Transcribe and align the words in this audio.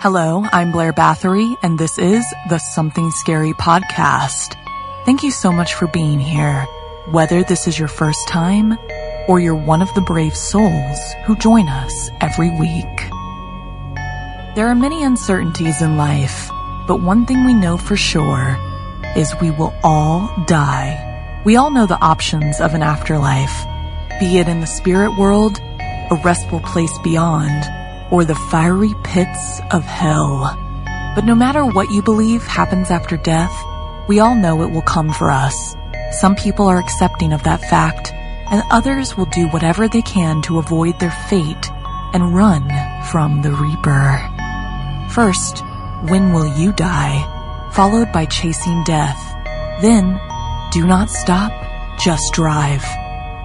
Hello, 0.00 0.46
I'm 0.52 0.70
Blair 0.70 0.92
Bathory, 0.92 1.56
and 1.60 1.76
this 1.76 1.98
is 1.98 2.24
the 2.48 2.58
Something 2.58 3.10
Scary 3.10 3.52
podcast. 3.54 4.54
Thank 5.04 5.24
you 5.24 5.32
so 5.32 5.50
much 5.50 5.74
for 5.74 5.88
being 5.88 6.20
here. 6.20 6.62
Whether 7.10 7.42
this 7.42 7.66
is 7.66 7.76
your 7.76 7.88
first 7.88 8.28
time 8.28 8.78
or 9.26 9.40
you're 9.40 9.56
one 9.56 9.82
of 9.82 9.92
the 9.94 10.00
brave 10.00 10.36
souls 10.36 11.00
who 11.26 11.34
join 11.34 11.68
us 11.68 12.10
every 12.20 12.48
week. 12.48 12.84
There 14.54 14.68
are 14.68 14.76
many 14.76 15.02
uncertainties 15.02 15.82
in 15.82 15.96
life, 15.96 16.48
but 16.86 17.02
one 17.02 17.26
thing 17.26 17.44
we 17.44 17.52
know 17.52 17.76
for 17.76 17.96
sure 17.96 18.56
is 19.16 19.34
we 19.40 19.50
will 19.50 19.74
all 19.82 20.32
die. 20.46 21.42
We 21.44 21.56
all 21.56 21.70
know 21.72 21.86
the 21.86 22.00
options 22.00 22.60
of 22.60 22.74
an 22.74 22.84
afterlife, 22.84 23.66
be 24.20 24.38
it 24.38 24.46
in 24.46 24.60
the 24.60 24.66
spirit 24.68 25.18
world, 25.18 25.60
a 25.60 26.20
restful 26.22 26.60
place 26.60 26.96
beyond, 27.02 27.64
or 28.10 28.24
the 28.24 28.34
fiery 28.34 28.94
pits 29.04 29.60
of 29.70 29.84
hell. 29.84 30.56
But 31.14 31.24
no 31.24 31.34
matter 31.34 31.64
what 31.64 31.90
you 31.90 32.02
believe 32.02 32.42
happens 32.42 32.90
after 32.90 33.16
death, 33.16 33.52
we 34.08 34.20
all 34.20 34.34
know 34.34 34.62
it 34.62 34.70
will 34.70 34.82
come 34.82 35.12
for 35.12 35.30
us. 35.30 35.76
Some 36.12 36.34
people 36.34 36.66
are 36.66 36.78
accepting 36.78 37.32
of 37.32 37.42
that 37.42 37.60
fact, 37.60 38.12
and 38.50 38.62
others 38.70 39.16
will 39.16 39.26
do 39.26 39.48
whatever 39.48 39.88
they 39.88 40.02
can 40.02 40.40
to 40.42 40.58
avoid 40.58 40.98
their 40.98 41.10
fate 41.28 41.70
and 42.14 42.34
run 42.34 42.66
from 43.10 43.42
the 43.42 43.52
Reaper. 43.52 44.18
First, 45.10 45.62
when 46.08 46.32
will 46.32 46.56
you 46.56 46.72
die? 46.72 47.70
Followed 47.72 48.12
by 48.12 48.24
chasing 48.24 48.82
death. 48.84 49.18
Then, 49.82 50.18
do 50.72 50.86
not 50.86 51.10
stop, 51.10 51.52
just 51.98 52.32
drive. 52.32 52.84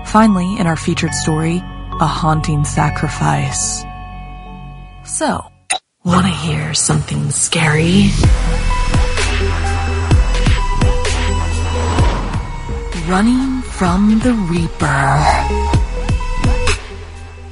Finally, 0.08 0.58
in 0.60 0.68
our 0.68 0.76
featured 0.76 1.14
story, 1.14 1.58
a 2.00 2.06
haunting 2.06 2.64
sacrifice. 2.64 3.84
So, 5.06 5.44
wanna 6.06 6.30
hear 6.30 6.74
something 6.74 7.30
scary? 7.32 8.10
Running 13.08 13.62
from 13.64 14.20
the 14.20 14.34
Reaper. 14.34 15.74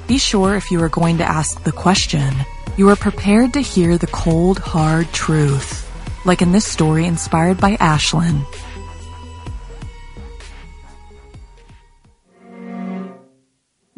Be 0.08 0.18
sure 0.18 0.56
if 0.56 0.72
you 0.72 0.82
are 0.82 0.90
going 0.90 1.18
to 1.18 1.26
ask 1.26 1.62
the 1.64 1.74
question, 1.74 2.34
you 2.78 2.88
are 2.88 2.96
prepared 2.96 3.52
to 3.54 3.60
hear 3.60 3.98
the 3.98 4.08
cold, 4.08 4.58
hard 4.58 5.12
truth. 5.12 5.90
Like 6.26 6.42
in 6.42 6.54
this 6.54 6.66
story 6.66 7.06
inspired 7.06 7.60
by 7.60 7.76
Ashlyn. 7.76 8.46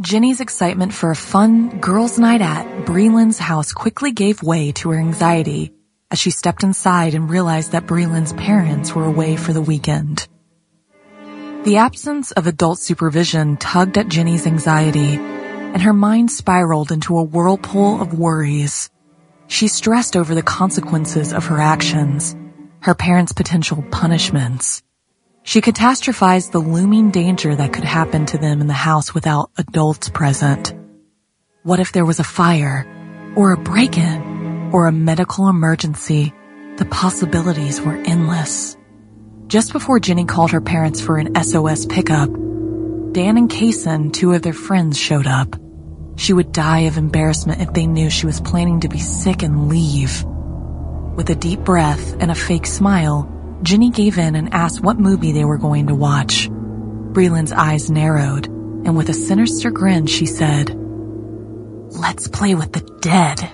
Jenny's 0.04 0.42
excitement 0.42 0.94
for 0.94 1.12
a 1.12 1.16
fun 1.16 1.80
girls' 1.80 2.20
night 2.20 2.42
at 2.42 2.66
Breland's 2.86 3.38
house 3.40 3.72
quickly 3.72 4.12
gave 4.12 4.44
way 4.44 4.74
to 4.74 4.90
her 4.90 5.00
anxiety 5.00 5.72
as 6.12 6.20
she 6.20 6.30
stepped 6.30 6.62
inside 6.62 7.16
and 7.16 7.30
realized 7.30 7.72
that 7.72 7.88
Breland's 7.88 8.34
parents 8.34 8.94
were 8.94 9.06
away 9.06 9.38
for 9.38 9.54
the 9.54 9.62
weekend. 9.62 10.28
The 11.64 11.78
absence 11.78 12.34
of 12.34 12.48
adult 12.48 12.80
supervision 12.80 13.56
tugged 13.56 13.98
at 13.98 14.10
Jenny's 14.10 14.46
anxiety, 14.46 15.16
and 15.16 15.82
her 15.82 15.94
mind 15.94 16.30
spiraled 16.32 16.92
into 16.92 17.18
a 17.18 17.24
whirlpool 17.24 18.02
of 18.02 18.20
worries. 18.20 18.90
She 19.48 19.70
stressed 19.70 20.18
over 20.18 20.36
the 20.36 20.44
consequences 20.44 21.32
of 21.32 21.46
her 21.46 21.62
actions, 21.62 22.36
her 22.82 22.94
parents' 22.94 23.32
potential 23.32 23.82
punishments, 23.90 24.84
she 25.44 25.62
catastrophized 25.62 26.52
the 26.52 26.60
looming 26.60 27.12
danger 27.12 27.54
that 27.54 27.74
could 27.74 27.84
happen 27.84 28.26
to 28.26 28.38
them 28.38 28.62
in 28.62 28.68
the 28.68 28.74
house 28.74 29.14
without 29.14 29.52
adults 29.58 30.10
present. 30.10 30.74
What 31.64 31.80
if 31.80 31.92
there 31.92 32.06
was 32.06 32.20
a 32.20 32.24
fire, 32.24 32.88
or 33.36 33.52
a 33.52 33.58
break-in, 33.58 34.72
or 34.74 34.88
a 34.88 34.92
medical 34.92 35.50
emergency? 35.50 36.34
The 36.78 36.86
possibilities 36.86 37.82
were 37.82 37.96
endless. 37.96 38.78
Just 39.48 39.74
before 39.74 40.00
Jenny 40.00 40.26
called 40.26 40.52
her 40.52 40.62
parents 40.62 41.02
for 41.02 41.18
an 41.18 41.36
SOS 41.36 41.86
pickup, 41.86 42.30
Dan 42.32 43.38
and 43.38 43.50
Kaysen, 43.50 44.12
two 44.12 44.32
of 44.34 44.42
their 44.42 44.54
friends, 44.54 44.98
showed 44.98 45.28
up. 45.28 45.56
She 46.16 46.34
would 46.34 46.52
die 46.52 46.82
of 46.82 46.98
embarrassment 46.98 47.62
if 47.62 47.74
they 47.74 47.86
knew 47.86 48.10
she 48.10 48.26
was 48.26 48.40
planning 48.40 48.80
to 48.80 48.90
be 48.90 49.00
sick 49.00 49.44
and 49.44 49.68
leave. 49.68 50.24
With 51.16 51.30
a 51.30 51.36
deep 51.36 51.60
breath 51.60 52.16
and 52.20 52.32
a 52.32 52.36
fake 52.36 52.66
smile, 52.66 53.30
Jenny 53.64 53.92
gave 53.92 54.18
in 54.18 54.36
and 54.36 54.54
asked 54.54 54.82
what 54.82 55.00
movie 55.00 55.32
they 55.32 55.46
were 55.46 55.58
going 55.58 55.88
to 55.88 55.96
watch. 55.96 56.50
Breland's 56.50 57.54
eyes 57.54 57.90
narrowed, 57.90 58.48
and 58.48 58.98
with 58.98 59.08
a 59.08 59.14
sinister 59.14 59.72
grin, 59.72 60.06
she 60.06 60.26
said, 60.26 60.76
Let's 61.92 62.28
play 62.28 62.56
with 62.56 62.74
the 62.74 62.82
dead. 63.00 63.50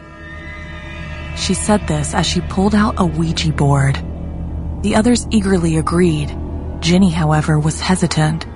She 1.37 1.53
said 1.53 1.87
this 1.87 2.15
as 2.15 2.25
she 2.25 2.41
pulled 2.41 2.73
out 2.73 2.95
a 2.97 3.05
Ouija 3.05 3.53
board. 3.53 4.03
The 4.81 4.95
others 4.95 5.27
eagerly 5.29 5.77
agreed. 5.77 6.35
Jenny, 6.79 7.11
however, 7.11 7.59
was 7.59 7.79
hesitant. 7.79 8.47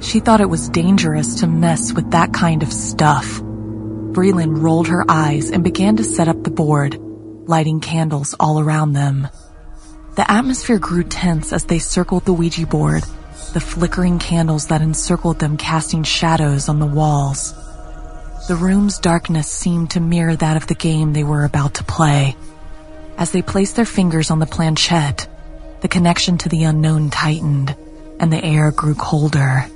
She 0.00 0.18
thought 0.18 0.40
it 0.40 0.50
was 0.50 0.68
dangerous 0.68 1.36
to 1.40 1.46
mess 1.46 1.92
with 1.92 2.10
that 2.10 2.32
kind 2.32 2.64
of 2.64 2.72
stuff. 2.72 3.40
Breland 3.40 4.60
rolled 4.60 4.88
her 4.88 5.04
eyes 5.08 5.50
and 5.50 5.62
began 5.62 5.96
to 5.96 6.04
set 6.04 6.26
up 6.26 6.42
the 6.42 6.50
board, 6.50 6.98
lighting 7.46 7.78
candles 7.78 8.34
all 8.40 8.58
around 8.58 8.94
them. 8.94 9.28
The 10.18 10.28
atmosphere 10.28 10.80
grew 10.80 11.04
tense 11.04 11.52
as 11.52 11.62
they 11.62 11.78
circled 11.78 12.24
the 12.24 12.32
Ouija 12.32 12.66
board, 12.66 13.04
the 13.52 13.60
flickering 13.60 14.18
candles 14.18 14.66
that 14.66 14.82
encircled 14.82 15.38
them 15.38 15.56
casting 15.56 16.02
shadows 16.02 16.68
on 16.68 16.80
the 16.80 16.86
walls. 16.86 17.54
The 18.48 18.56
room's 18.56 18.98
darkness 18.98 19.46
seemed 19.46 19.92
to 19.92 20.00
mirror 20.00 20.34
that 20.34 20.56
of 20.56 20.66
the 20.66 20.74
game 20.74 21.12
they 21.12 21.22
were 21.22 21.44
about 21.44 21.74
to 21.74 21.84
play. 21.84 22.34
As 23.16 23.30
they 23.30 23.42
placed 23.42 23.76
their 23.76 23.84
fingers 23.84 24.32
on 24.32 24.40
the 24.40 24.46
planchette, 24.46 25.28
the 25.82 25.88
connection 25.88 26.36
to 26.38 26.48
the 26.48 26.64
unknown 26.64 27.10
tightened, 27.10 27.76
and 28.18 28.32
the 28.32 28.44
air 28.44 28.72
grew 28.72 28.96
colder. 28.96 29.66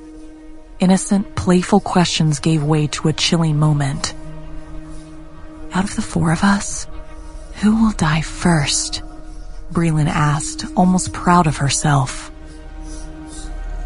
Innocent, 0.81 1.37
playful 1.37 1.79
questions 1.79 2.41
gave 2.41 2.63
way 2.63 2.87
to 2.87 3.07
a 3.07 3.13
chilling 3.13 3.57
moment. 3.57 4.13
Out 5.71 5.85
of 5.85 5.95
the 5.95 6.01
four 6.01 6.33
of 6.33 6.43
us, 6.43 6.85
who 7.61 7.81
will 7.81 7.93
die 7.93 8.19
first? 8.19 9.02
Breland 9.73 10.07
asked, 10.07 10.65
almost 10.75 11.11
proud 11.13 11.47
of 11.47 11.57
herself. 11.57 12.31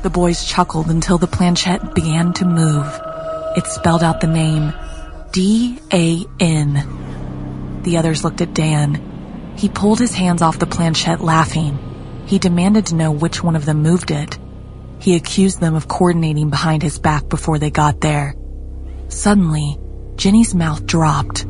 The 0.04 0.10
boys 0.10 0.46
chuckled 0.46 0.90
until 0.90 1.18
the 1.18 1.28
planchette 1.28 1.96
began 1.96 2.34
to 2.34 2.46
move. 2.46 2.86
It 3.56 3.66
spelled 3.68 4.04
out 4.04 4.22
the 4.22 4.28
name 4.28 4.74
D-A-N. 5.32 6.74
The 7.84 7.98
others 7.98 8.24
looked 8.24 8.42
at 8.42 8.54
Dan. 8.54 9.56
He 9.58 9.70
pulled 9.70 10.00
his 10.00 10.14
hands 10.14 10.42
off 10.42 10.60
the 10.60 10.68
planchette 10.68 11.22
laughing. 11.22 11.80
He 12.26 12.40
demanded 12.40 12.88
to 12.88 12.96
know 12.96 13.12
which 13.12 13.44
one 13.44 13.56
of 13.56 13.66
them 13.66 13.82
moved 13.82 14.12
it. 14.12 14.38
He 15.00 15.16
accused 15.16 15.60
them 15.60 15.76
of 15.76 15.88
coordinating 15.88 16.50
behind 16.50 16.84
his 16.84 17.00
back 17.00 17.30
before 17.30 17.60
they 17.60 17.70
got 17.70 18.02
there. 18.02 18.36
Suddenly, 19.10 19.80
Jenny's 20.16 20.54
mouth 20.54 20.86
dropped. 20.86 21.46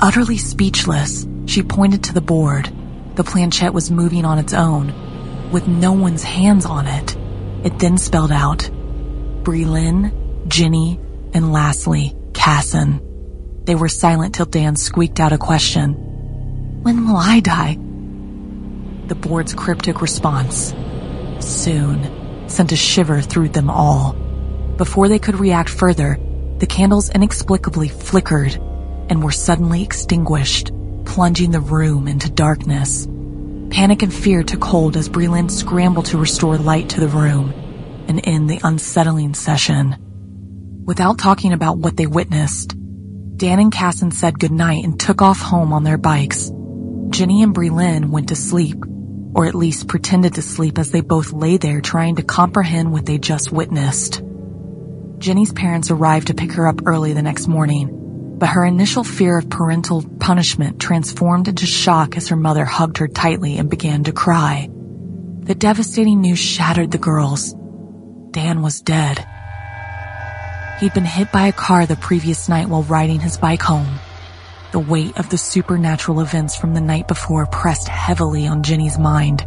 Utterly 0.00 0.38
speechless, 0.38 1.26
she 1.46 1.62
pointed 1.62 2.04
to 2.04 2.12
the 2.12 2.20
board. 2.20 2.70
The 3.16 3.24
planchette 3.24 3.72
was 3.72 3.90
moving 3.90 4.26
on 4.26 4.38
its 4.38 4.52
own, 4.52 5.50
with 5.50 5.66
no 5.66 5.92
one's 5.92 6.22
hands 6.22 6.66
on 6.66 6.86
it. 6.86 7.16
It 7.64 7.78
then 7.78 7.96
spelled 7.96 8.30
out 8.30 8.70
Breland, 9.42 10.48
Jenny, 10.48 11.00
and 11.32 11.50
lastly, 11.50 12.14
Casson. 12.34 13.00
They 13.64 13.74
were 13.74 13.88
silent 13.88 14.34
till 14.34 14.44
Dan 14.44 14.76
squeaked 14.76 15.18
out 15.18 15.32
a 15.32 15.38
question. 15.38 15.94
When 16.82 17.08
will 17.08 17.16
I 17.16 17.40
die? 17.40 17.78
The 19.06 19.14
board's 19.14 19.54
cryptic 19.54 20.02
response, 20.02 20.74
soon, 21.40 22.48
sent 22.50 22.72
a 22.72 22.76
shiver 22.76 23.22
through 23.22 23.48
them 23.48 23.70
all. 23.70 24.12
Before 24.76 25.08
they 25.08 25.18
could 25.18 25.40
react 25.40 25.70
further, 25.70 26.18
the 26.58 26.66
candles 26.66 27.08
inexplicably 27.08 27.88
flickered 27.88 28.54
and 29.08 29.22
were 29.22 29.32
suddenly 29.32 29.82
extinguished, 29.82 30.70
plunging 31.16 31.50
the 31.50 31.60
room 31.60 32.08
into 32.08 32.28
darkness. 32.28 33.06
Panic 33.70 34.02
and 34.02 34.12
fear 34.12 34.42
took 34.42 34.62
hold 34.62 34.98
as 34.98 35.08
Breland 35.08 35.50
scrambled 35.50 36.04
to 36.06 36.18
restore 36.18 36.58
light 36.58 36.90
to 36.90 37.00
the 37.00 37.08
room 37.08 37.54
and 38.06 38.20
end 38.22 38.50
the 38.50 38.60
unsettling 38.62 39.32
session. 39.32 39.96
Without 40.84 41.16
talking 41.16 41.54
about 41.54 41.78
what 41.78 41.96
they 41.96 42.06
witnessed, 42.06 42.74
Dan 43.34 43.60
and 43.60 43.72
Casson 43.72 44.10
said 44.10 44.38
goodnight 44.38 44.84
and 44.84 45.00
took 45.00 45.22
off 45.22 45.40
home 45.40 45.72
on 45.72 45.84
their 45.84 45.96
bikes. 45.96 46.50
Jenny 47.08 47.42
and 47.42 47.54
Breland 47.54 48.10
went 48.10 48.28
to 48.28 48.36
sleep, 48.36 48.76
or 49.34 49.46
at 49.46 49.54
least 49.54 49.88
pretended 49.88 50.34
to 50.34 50.42
sleep 50.42 50.78
as 50.78 50.90
they 50.90 51.00
both 51.00 51.32
lay 51.32 51.56
there 51.56 51.80
trying 51.80 52.16
to 52.16 52.22
comprehend 52.24 52.92
what 52.92 53.06
they 53.06 53.16
just 53.16 53.50
witnessed. 53.50 54.20
Jenny's 55.16 55.54
parents 55.54 55.90
arrived 55.90 56.26
to 56.26 56.34
pick 56.34 56.52
her 56.52 56.68
up 56.68 56.82
early 56.84 57.14
the 57.14 57.22
next 57.22 57.48
morning, 57.48 57.95
but 58.38 58.50
her 58.50 58.64
initial 58.64 59.02
fear 59.02 59.38
of 59.38 59.48
parental 59.48 60.04
punishment 60.18 60.78
transformed 60.78 61.48
into 61.48 61.66
shock 61.66 62.16
as 62.16 62.28
her 62.28 62.36
mother 62.36 62.64
hugged 62.64 62.98
her 62.98 63.08
tightly 63.08 63.56
and 63.56 63.70
began 63.70 64.04
to 64.04 64.12
cry. 64.12 64.68
The 65.40 65.54
devastating 65.54 66.20
news 66.20 66.38
shattered 66.38 66.90
the 66.90 66.98
girls. 66.98 67.54
Dan 68.32 68.62
was 68.62 68.82
dead. 68.82 69.24
He'd 70.80 70.92
been 70.92 71.06
hit 71.06 71.32
by 71.32 71.46
a 71.46 71.52
car 71.52 71.86
the 71.86 71.96
previous 71.96 72.48
night 72.48 72.68
while 72.68 72.82
riding 72.82 73.20
his 73.20 73.38
bike 73.38 73.62
home. 73.62 73.98
The 74.72 74.80
weight 74.80 75.16
of 75.18 75.30
the 75.30 75.38
supernatural 75.38 76.20
events 76.20 76.56
from 76.56 76.74
the 76.74 76.82
night 76.82 77.08
before 77.08 77.46
pressed 77.46 77.88
heavily 77.88 78.46
on 78.46 78.62
Jenny's 78.62 78.98
mind. 78.98 79.46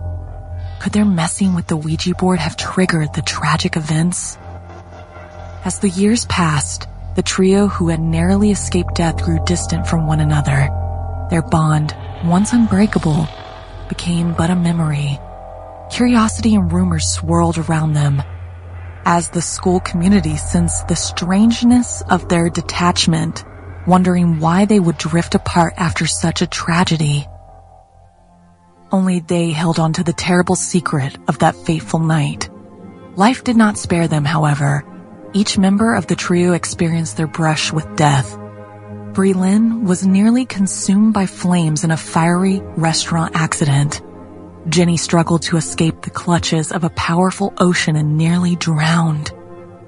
Could 0.80 0.94
their 0.94 1.06
messing 1.06 1.54
with 1.54 1.68
the 1.68 1.78
Ouija 1.78 2.16
board 2.16 2.40
have 2.40 2.58
triggered 2.58 3.14
the 3.14 3.22
tragic 3.22 3.76
events? 3.78 4.38
As 5.66 5.80
the 5.80 5.90
years 5.90 6.26
passed, 6.26 6.88
the 7.20 7.24
trio 7.24 7.68
who 7.68 7.90
had 7.90 8.00
narrowly 8.00 8.50
escaped 8.50 8.96
death 8.96 9.22
grew 9.22 9.44
distant 9.44 9.86
from 9.86 10.08
one 10.08 10.22
another. 10.22 10.70
Their 11.30 11.42
bond, 11.42 11.94
once 12.24 12.54
unbreakable, 12.54 13.28
became 13.90 14.32
but 14.32 14.50
a 14.50 14.56
memory. 14.56 15.20
Curiosity 15.92 16.56
and 16.56 16.72
rumors 16.72 17.06
swirled 17.06 17.58
around 17.58 17.92
them, 17.92 18.24
as 19.04 19.28
the 19.28 19.42
school 19.42 19.82
community 19.82 20.38
sensed 20.38 20.88
the 20.88 20.96
strangeness 20.96 22.02
of 22.10 22.30
their 22.30 22.50
detachment, 22.50 23.44
wondering 23.86 24.40
why 24.40 24.64
they 24.64 24.80
would 24.80 24.98
drift 24.98 25.36
apart 25.36 25.74
after 25.76 26.08
such 26.08 26.42
a 26.42 26.48
tragedy. 26.48 27.28
Only 28.94 29.20
they 29.20 29.52
held 29.52 29.78
on 29.78 29.92
to 29.92 30.06
the 30.06 30.14
terrible 30.14 30.56
secret 30.56 31.18
of 31.28 31.40
that 31.40 31.58
fateful 31.58 32.00
night. 32.00 32.50
Life 33.18 33.44
did 33.44 33.58
not 33.58 33.78
spare 33.78 34.08
them, 34.08 34.24
however. 34.24 34.86
Each 35.32 35.60
member 35.60 35.94
of 35.94 36.08
the 36.08 36.16
trio 36.16 36.54
experienced 36.54 37.18
their 37.18 37.28
brush 37.28 37.72
with 37.72 37.96
death. 37.96 38.36
Breland 39.14 39.84
was 39.84 40.06
nearly 40.06 40.46
consumed 40.46 41.14
by 41.14 41.28
flames 41.28 41.84
in 41.84 41.92
a 41.92 41.98
fiery 41.98 42.62
restaurant 42.76 43.36
accident. 43.36 44.02
Jenny 44.68 44.98
struggled 44.98 45.44
to 45.44 45.58
escape 45.58 46.02
the 46.02 46.10
clutches 46.10 46.72
of 46.72 46.84
a 46.84 46.90
powerful 46.90 47.54
ocean 47.58 47.96
and 47.96 48.18
nearly 48.18 48.56
drowned. 48.56 49.32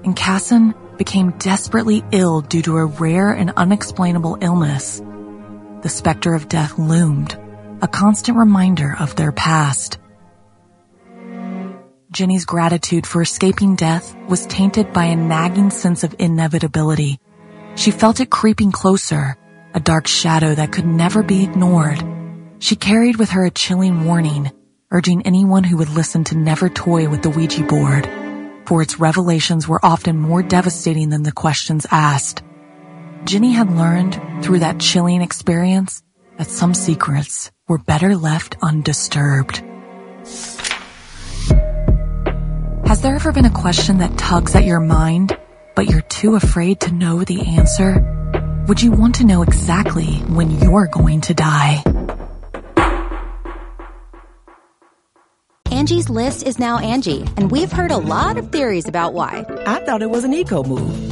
And 0.04 0.14
Casson 0.14 0.74
became 0.96 1.36
desperately 1.38 2.04
ill 2.12 2.40
due 2.40 2.62
to 2.62 2.76
a 2.76 2.86
rare 2.86 3.32
and 3.32 3.52
unexplainable 3.56 4.38
illness. 4.40 5.02
The 5.82 5.88
specter 5.88 6.34
of 6.34 6.48
death 6.48 6.78
loomed, 6.78 7.36
a 7.80 7.88
constant 7.88 8.38
reminder 8.38 8.94
of 8.98 9.16
their 9.16 9.32
past. 9.32 9.98
Jenny's 12.12 12.44
gratitude 12.44 13.06
for 13.06 13.22
escaping 13.22 13.74
death 13.74 14.14
was 14.28 14.46
tainted 14.46 14.92
by 14.92 15.06
a 15.06 15.16
nagging 15.16 15.70
sense 15.70 16.04
of 16.04 16.14
inevitability. 16.18 17.18
She 17.74 17.90
felt 17.90 18.20
it 18.20 18.30
creeping 18.30 18.70
closer, 18.70 19.36
a 19.74 19.80
dark 19.80 20.06
shadow 20.06 20.54
that 20.54 20.72
could 20.72 20.86
never 20.86 21.22
be 21.22 21.42
ignored. 21.42 22.04
She 22.58 22.76
carried 22.76 23.16
with 23.16 23.30
her 23.30 23.44
a 23.46 23.50
chilling 23.50 24.04
warning 24.04 24.52
urging 24.92 25.22
anyone 25.22 25.64
who 25.64 25.78
would 25.78 25.88
listen 25.88 26.22
to 26.22 26.36
never 26.36 26.68
toy 26.68 27.08
with 27.08 27.22
the 27.22 27.30
Ouija 27.30 27.62
board, 27.64 28.06
for 28.66 28.82
its 28.82 29.00
revelations 29.00 29.66
were 29.66 29.84
often 29.84 30.18
more 30.18 30.42
devastating 30.42 31.08
than 31.08 31.22
the 31.22 31.32
questions 31.32 31.86
asked. 31.90 32.42
Jenny 33.24 33.52
had 33.52 33.74
learned 33.74 34.20
through 34.44 34.58
that 34.58 34.78
chilling 34.78 35.22
experience 35.22 36.02
that 36.36 36.50
some 36.50 36.74
secrets 36.74 37.50
were 37.68 37.78
better 37.78 38.16
left 38.16 38.56
undisturbed. 38.60 39.62
Has 42.92 43.00
there 43.00 43.14
ever 43.14 43.32
been 43.32 43.46
a 43.46 43.50
question 43.50 44.00
that 44.00 44.18
tugs 44.18 44.54
at 44.54 44.66
your 44.66 44.78
mind, 44.78 45.34
but 45.74 45.86
you're 45.86 46.02
too 46.02 46.34
afraid 46.34 46.80
to 46.80 46.92
know 46.92 47.24
the 47.24 47.40
answer? 47.40 48.04
Would 48.68 48.82
you 48.82 48.92
want 48.92 49.14
to 49.14 49.24
know 49.24 49.40
exactly 49.40 50.16
when 50.28 50.50
you're 50.50 50.88
going 50.88 51.22
to 51.22 51.32
die? 51.32 51.82
Angie's 55.70 56.10
list 56.10 56.46
is 56.46 56.58
now 56.58 56.80
Angie, 56.80 57.22
and 57.38 57.50
we've 57.50 57.72
heard 57.72 57.92
a 57.92 57.96
lot 57.96 58.36
of 58.36 58.52
theories 58.52 58.86
about 58.86 59.14
why. 59.14 59.46
I 59.66 59.82
thought 59.86 60.02
it 60.02 60.10
was 60.10 60.24
an 60.24 60.34
eco 60.34 60.62
move. 60.62 61.11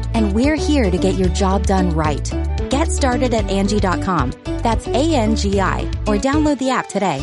and 0.13 0.33
we're 0.33 0.55
here 0.55 0.89
to 0.91 0.97
get 0.97 1.15
your 1.15 1.29
job 1.29 1.67
done 1.67 1.91
right. 1.91 2.29
Get 2.69 2.91
started 2.91 3.33
at 3.33 3.49
Angie.com. 3.49 4.33
That's 4.63 4.87
A 4.87 5.15
N 5.15 5.35
G 5.35 5.59
I, 5.59 5.81
or 6.07 6.17
download 6.17 6.59
the 6.59 6.69
app 6.71 6.87
today. 6.87 7.21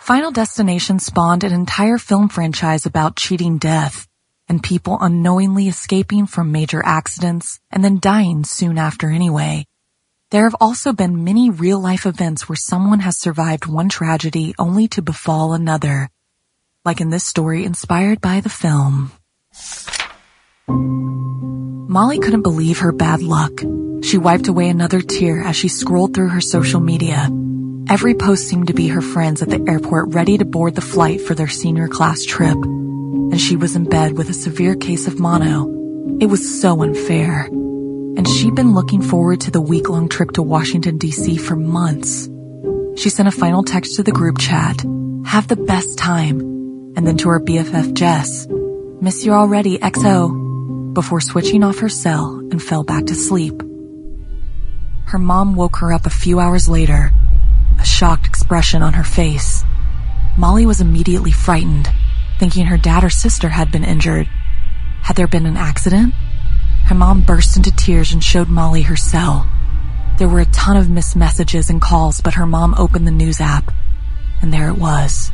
Final 0.00 0.30
Destination 0.30 1.00
spawned 1.00 1.42
an 1.42 1.52
entire 1.52 1.98
film 1.98 2.28
franchise 2.28 2.86
about 2.86 3.16
cheating 3.16 3.58
death 3.58 4.06
and 4.48 4.62
people 4.62 4.98
unknowingly 5.00 5.68
escaping 5.68 6.26
from 6.26 6.52
major 6.52 6.80
accidents 6.84 7.58
and 7.70 7.82
then 7.82 7.98
dying 8.00 8.44
soon 8.44 8.78
after 8.78 9.10
anyway. 9.10 9.66
There 10.30 10.44
have 10.44 10.56
also 10.60 10.92
been 10.92 11.24
many 11.24 11.50
real 11.50 11.80
life 11.80 12.06
events 12.06 12.48
where 12.48 12.56
someone 12.56 13.00
has 13.00 13.16
survived 13.16 13.66
one 13.66 13.88
tragedy 13.88 14.54
only 14.58 14.88
to 14.88 15.02
befall 15.02 15.52
another, 15.52 16.08
like 16.86 17.00
in 17.00 17.10
this 17.10 17.24
story 17.24 17.64
inspired 17.64 18.20
by 18.20 18.40
the 18.40 18.48
film. 18.48 19.10
Molly 21.88 22.18
couldn't 22.18 22.42
believe 22.42 22.78
her 22.78 22.92
bad 22.92 23.22
luck. 23.22 23.52
She 24.02 24.18
wiped 24.18 24.48
away 24.48 24.68
another 24.68 25.00
tear 25.00 25.42
as 25.42 25.56
she 25.56 25.68
scrolled 25.68 26.14
through 26.14 26.28
her 26.28 26.40
social 26.40 26.80
media. 26.80 27.28
Every 27.88 28.14
post 28.14 28.48
seemed 28.48 28.68
to 28.68 28.74
be 28.74 28.88
her 28.88 29.00
friends 29.00 29.42
at 29.42 29.48
the 29.48 29.64
airport 29.68 30.14
ready 30.14 30.38
to 30.38 30.44
board 30.44 30.74
the 30.74 30.80
flight 30.80 31.20
for 31.20 31.34
their 31.34 31.48
senior 31.48 31.88
class 31.88 32.24
trip. 32.24 32.56
And 32.56 33.40
she 33.40 33.56
was 33.56 33.76
in 33.76 33.84
bed 33.84 34.16
with 34.16 34.30
a 34.30 34.34
severe 34.34 34.76
case 34.76 35.06
of 35.06 35.18
mono. 35.18 35.66
It 36.20 36.26
was 36.26 36.60
so 36.60 36.82
unfair. 36.82 37.46
And 37.46 38.28
she'd 38.28 38.54
been 38.54 38.74
looking 38.74 39.02
forward 39.02 39.40
to 39.42 39.50
the 39.50 39.60
week-long 39.60 40.08
trip 40.08 40.32
to 40.32 40.42
Washington 40.42 40.98
DC 40.98 41.40
for 41.40 41.56
months. 41.56 42.28
She 43.00 43.10
sent 43.10 43.28
a 43.28 43.32
final 43.32 43.62
text 43.62 43.96
to 43.96 44.02
the 44.02 44.12
group 44.12 44.38
chat. 44.38 44.84
Have 45.26 45.48
the 45.48 45.56
best 45.56 45.98
time. 45.98 46.55
And 46.96 47.06
then 47.06 47.16
to 47.18 47.28
her 47.28 47.40
BFF 47.40 47.94
Jess. 47.94 48.46
Miss 49.00 49.24
you 49.24 49.32
already, 49.32 49.78
XO. 49.78 50.94
Before 50.94 51.20
switching 51.20 51.62
off 51.62 51.78
her 51.78 51.90
cell 51.90 52.38
and 52.50 52.62
fell 52.62 52.82
back 52.82 53.06
to 53.06 53.14
sleep. 53.14 53.62
Her 55.04 55.18
mom 55.18 55.54
woke 55.54 55.76
her 55.76 55.92
up 55.92 56.06
a 56.06 56.10
few 56.10 56.40
hours 56.40 56.68
later 56.68 57.12
a 57.78 57.84
shocked 57.84 58.26
expression 58.26 58.82
on 58.82 58.94
her 58.94 59.04
face. 59.04 59.62
Molly 60.36 60.66
was 60.66 60.80
immediately 60.80 61.30
frightened, 61.30 61.88
thinking 62.38 62.66
her 62.66 62.78
dad 62.78 63.04
or 63.04 63.10
sister 63.10 63.48
had 63.48 63.70
been 63.70 63.84
injured. 63.84 64.28
Had 65.02 65.16
there 65.16 65.26
been 65.26 65.46
an 65.46 65.56
accident? 65.56 66.14
Her 66.86 66.94
mom 66.94 67.22
burst 67.22 67.56
into 67.56 67.74
tears 67.74 68.12
and 68.12 68.22
showed 68.22 68.48
Molly 68.48 68.82
her 68.82 68.96
cell. 68.96 69.48
There 70.18 70.28
were 70.28 70.40
a 70.40 70.46
ton 70.46 70.76
of 70.76 70.88
missed 70.88 71.16
messages 71.16 71.68
and 71.68 71.80
calls, 71.80 72.20
but 72.20 72.34
her 72.34 72.46
mom 72.46 72.74
opened 72.78 73.06
the 73.06 73.12
news 73.12 73.40
app, 73.40 73.72
and 74.40 74.52
there 74.52 74.68
it 74.68 74.78
was. 74.78 75.30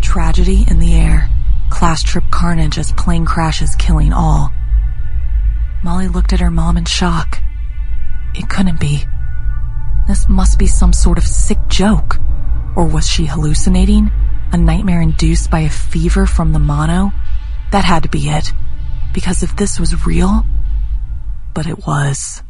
Tragedy 0.00 0.64
in 0.68 0.78
the 0.78 0.94
air, 0.94 1.28
class 1.70 2.02
trip 2.02 2.24
carnage 2.30 2.78
as 2.78 2.92
plane 2.92 3.24
crashes 3.24 3.74
killing 3.76 4.12
all. 4.12 4.50
Molly 5.82 6.08
looked 6.08 6.32
at 6.32 6.40
her 6.40 6.50
mom 6.50 6.76
in 6.76 6.84
shock. 6.84 7.42
It 8.34 8.48
couldn't 8.48 8.80
be. 8.80 9.04
This 10.06 10.28
must 10.28 10.58
be 10.58 10.66
some 10.66 10.92
sort 10.92 11.18
of 11.18 11.24
sick 11.24 11.58
joke. 11.68 12.18
Or 12.76 12.84
was 12.86 13.08
she 13.08 13.26
hallucinating? 13.26 14.10
A 14.52 14.56
nightmare 14.56 15.00
induced 15.00 15.50
by 15.50 15.60
a 15.60 15.70
fever 15.70 16.26
from 16.26 16.52
the 16.52 16.58
mono? 16.58 17.12
That 17.72 17.84
had 17.84 18.02
to 18.02 18.08
be 18.08 18.28
it. 18.28 18.52
Because 19.14 19.42
if 19.42 19.56
this 19.56 19.78
was 19.78 20.06
real, 20.06 20.44
but 21.54 21.66
it 21.66 21.86
was. 21.86 22.42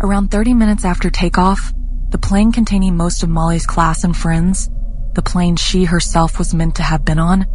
Around 0.00 0.30
30 0.30 0.54
minutes 0.54 0.84
after 0.84 1.10
takeoff, 1.10 1.72
the 2.10 2.18
plane 2.18 2.52
containing 2.52 2.96
most 2.96 3.22
of 3.22 3.28
Molly's 3.28 3.66
class 3.66 4.04
and 4.04 4.16
friends, 4.16 4.68
the 5.14 5.22
plane 5.22 5.56
she 5.56 5.84
herself 5.84 6.38
was 6.38 6.54
meant 6.54 6.76
to 6.76 6.82
have 6.82 7.04
been 7.04 7.18
on, 7.18 7.46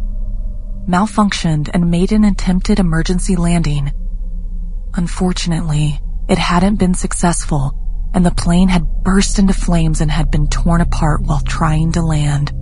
malfunctioned 0.88 1.70
and 1.72 1.90
made 1.90 2.12
an 2.12 2.24
attempted 2.24 2.78
emergency 2.78 3.36
landing. 3.36 3.92
Unfortunately, 4.94 6.00
it 6.28 6.38
hadn't 6.38 6.76
been 6.76 6.94
successful 6.94 7.76
and 8.12 8.26
the 8.26 8.30
plane 8.32 8.68
had 8.68 9.04
burst 9.04 9.38
into 9.38 9.52
flames 9.52 10.00
and 10.00 10.10
had 10.10 10.30
been 10.30 10.48
torn 10.48 10.80
apart 10.80 11.22
while 11.22 11.40
trying 11.40 11.92
to 11.92 12.02
land. 12.02 12.52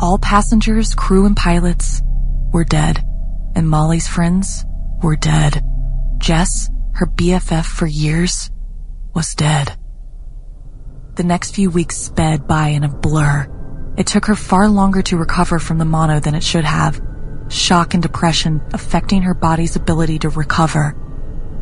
All 0.00 0.18
passengers, 0.18 0.94
crew, 0.94 1.24
and 1.24 1.36
pilots 1.36 2.02
were 2.52 2.64
dead, 2.64 3.02
and 3.54 3.68
Molly's 3.68 4.08
friends 4.08 4.64
were 5.02 5.16
dead. 5.16 5.62
Jess, 6.18 6.68
her 6.94 7.06
BFF 7.06 7.64
for 7.64 7.86
years, 7.86 8.50
was 9.14 9.34
dead. 9.34 9.76
The 11.14 11.24
next 11.24 11.54
few 11.54 11.70
weeks 11.70 11.96
sped 11.96 12.48
by 12.48 12.68
in 12.68 12.82
a 12.82 12.88
blur. 12.88 13.46
It 13.96 14.06
took 14.06 14.26
her 14.26 14.34
far 14.34 14.68
longer 14.68 15.02
to 15.02 15.16
recover 15.16 15.58
from 15.58 15.78
the 15.78 15.84
mono 15.84 16.18
than 16.18 16.34
it 16.34 16.42
should 16.42 16.64
have, 16.64 17.00
shock 17.48 17.94
and 17.94 18.02
depression 18.02 18.60
affecting 18.72 19.22
her 19.22 19.34
body's 19.34 19.76
ability 19.76 20.18
to 20.20 20.28
recover. 20.30 20.96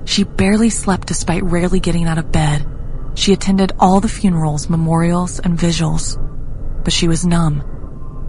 She 0.05 0.25
barely 0.25 0.71
slept 0.71 1.09
despite 1.09 1.45
rarely 1.45 1.79
getting 1.79 2.07
out 2.07 2.19
of 2.19 2.33
bed. 2.33 2.67
She 3.15 3.33
attended 3.33 3.73
all 3.79 4.01
the 4.01 4.09
funerals, 4.09 4.71
memorials, 4.71 5.39
and 5.41 5.59
vigils, 5.59 6.19
but 6.83 6.93
she 6.93 7.07
was 7.09 7.27
numb. 7.27 7.63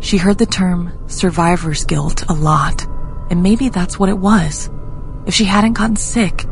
She 0.01 0.17
heard 0.17 0.37
the 0.37 0.45
term 0.45 1.07
survivor's 1.07 1.85
guilt 1.85 2.25
a 2.27 2.33
lot, 2.33 2.85
and 3.29 3.41
maybe 3.41 3.69
that's 3.69 3.97
what 3.97 4.09
it 4.09 4.17
was. 4.17 4.69
If 5.25 5.33
she 5.33 5.45
hadn't 5.45 5.73
gotten 5.73 5.95
sick, 5.95 6.43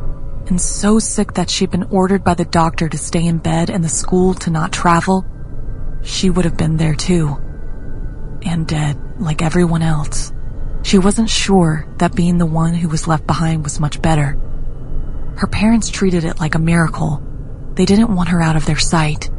and 0.47 0.59
so 0.59 0.99
sick 0.99 1.33
that 1.33 1.49
she'd 1.49 1.71
been 1.71 1.87
ordered 1.91 2.23
by 2.23 2.33
the 2.33 2.45
doctor 2.45 2.87
to 2.87 2.97
stay 2.97 3.25
in 3.25 3.39
bed 3.39 3.69
and 3.69 3.83
the 3.83 3.89
school 3.89 4.33
to 4.35 4.49
not 4.49 4.71
travel, 4.71 5.25
she 6.03 6.29
would 6.29 6.45
have 6.45 6.57
been 6.57 6.77
there 6.77 6.95
too. 6.95 7.37
And 8.43 8.67
dead, 8.67 8.97
like 9.19 9.41
everyone 9.41 9.81
else. 9.81 10.33
She 10.83 10.97
wasn't 10.97 11.29
sure 11.29 11.87
that 11.97 12.15
being 12.15 12.37
the 12.37 12.45
one 12.45 12.73
who 12.73 12.89
was 12.89 13.07
left 13.07 13.27
behind 13.27 13.63
was 13.63 13.79
much 13.79 14.01
better. 14.01 14.37
Her 15.35 15.47
parents 15.47 15.89
treated 15.89 16.23
it 16.23 16.39
like 16.39 16.55
a 16.55 16.59
miracle. 16.59 17.21
They 17.75 17.85
didn't 17.85 18.15
want 18.15 18.29
her 18.29 18.41
out 18.41 18.55
of 18.55 18.65
their 18.65 18.77
sight. 18.77 19.29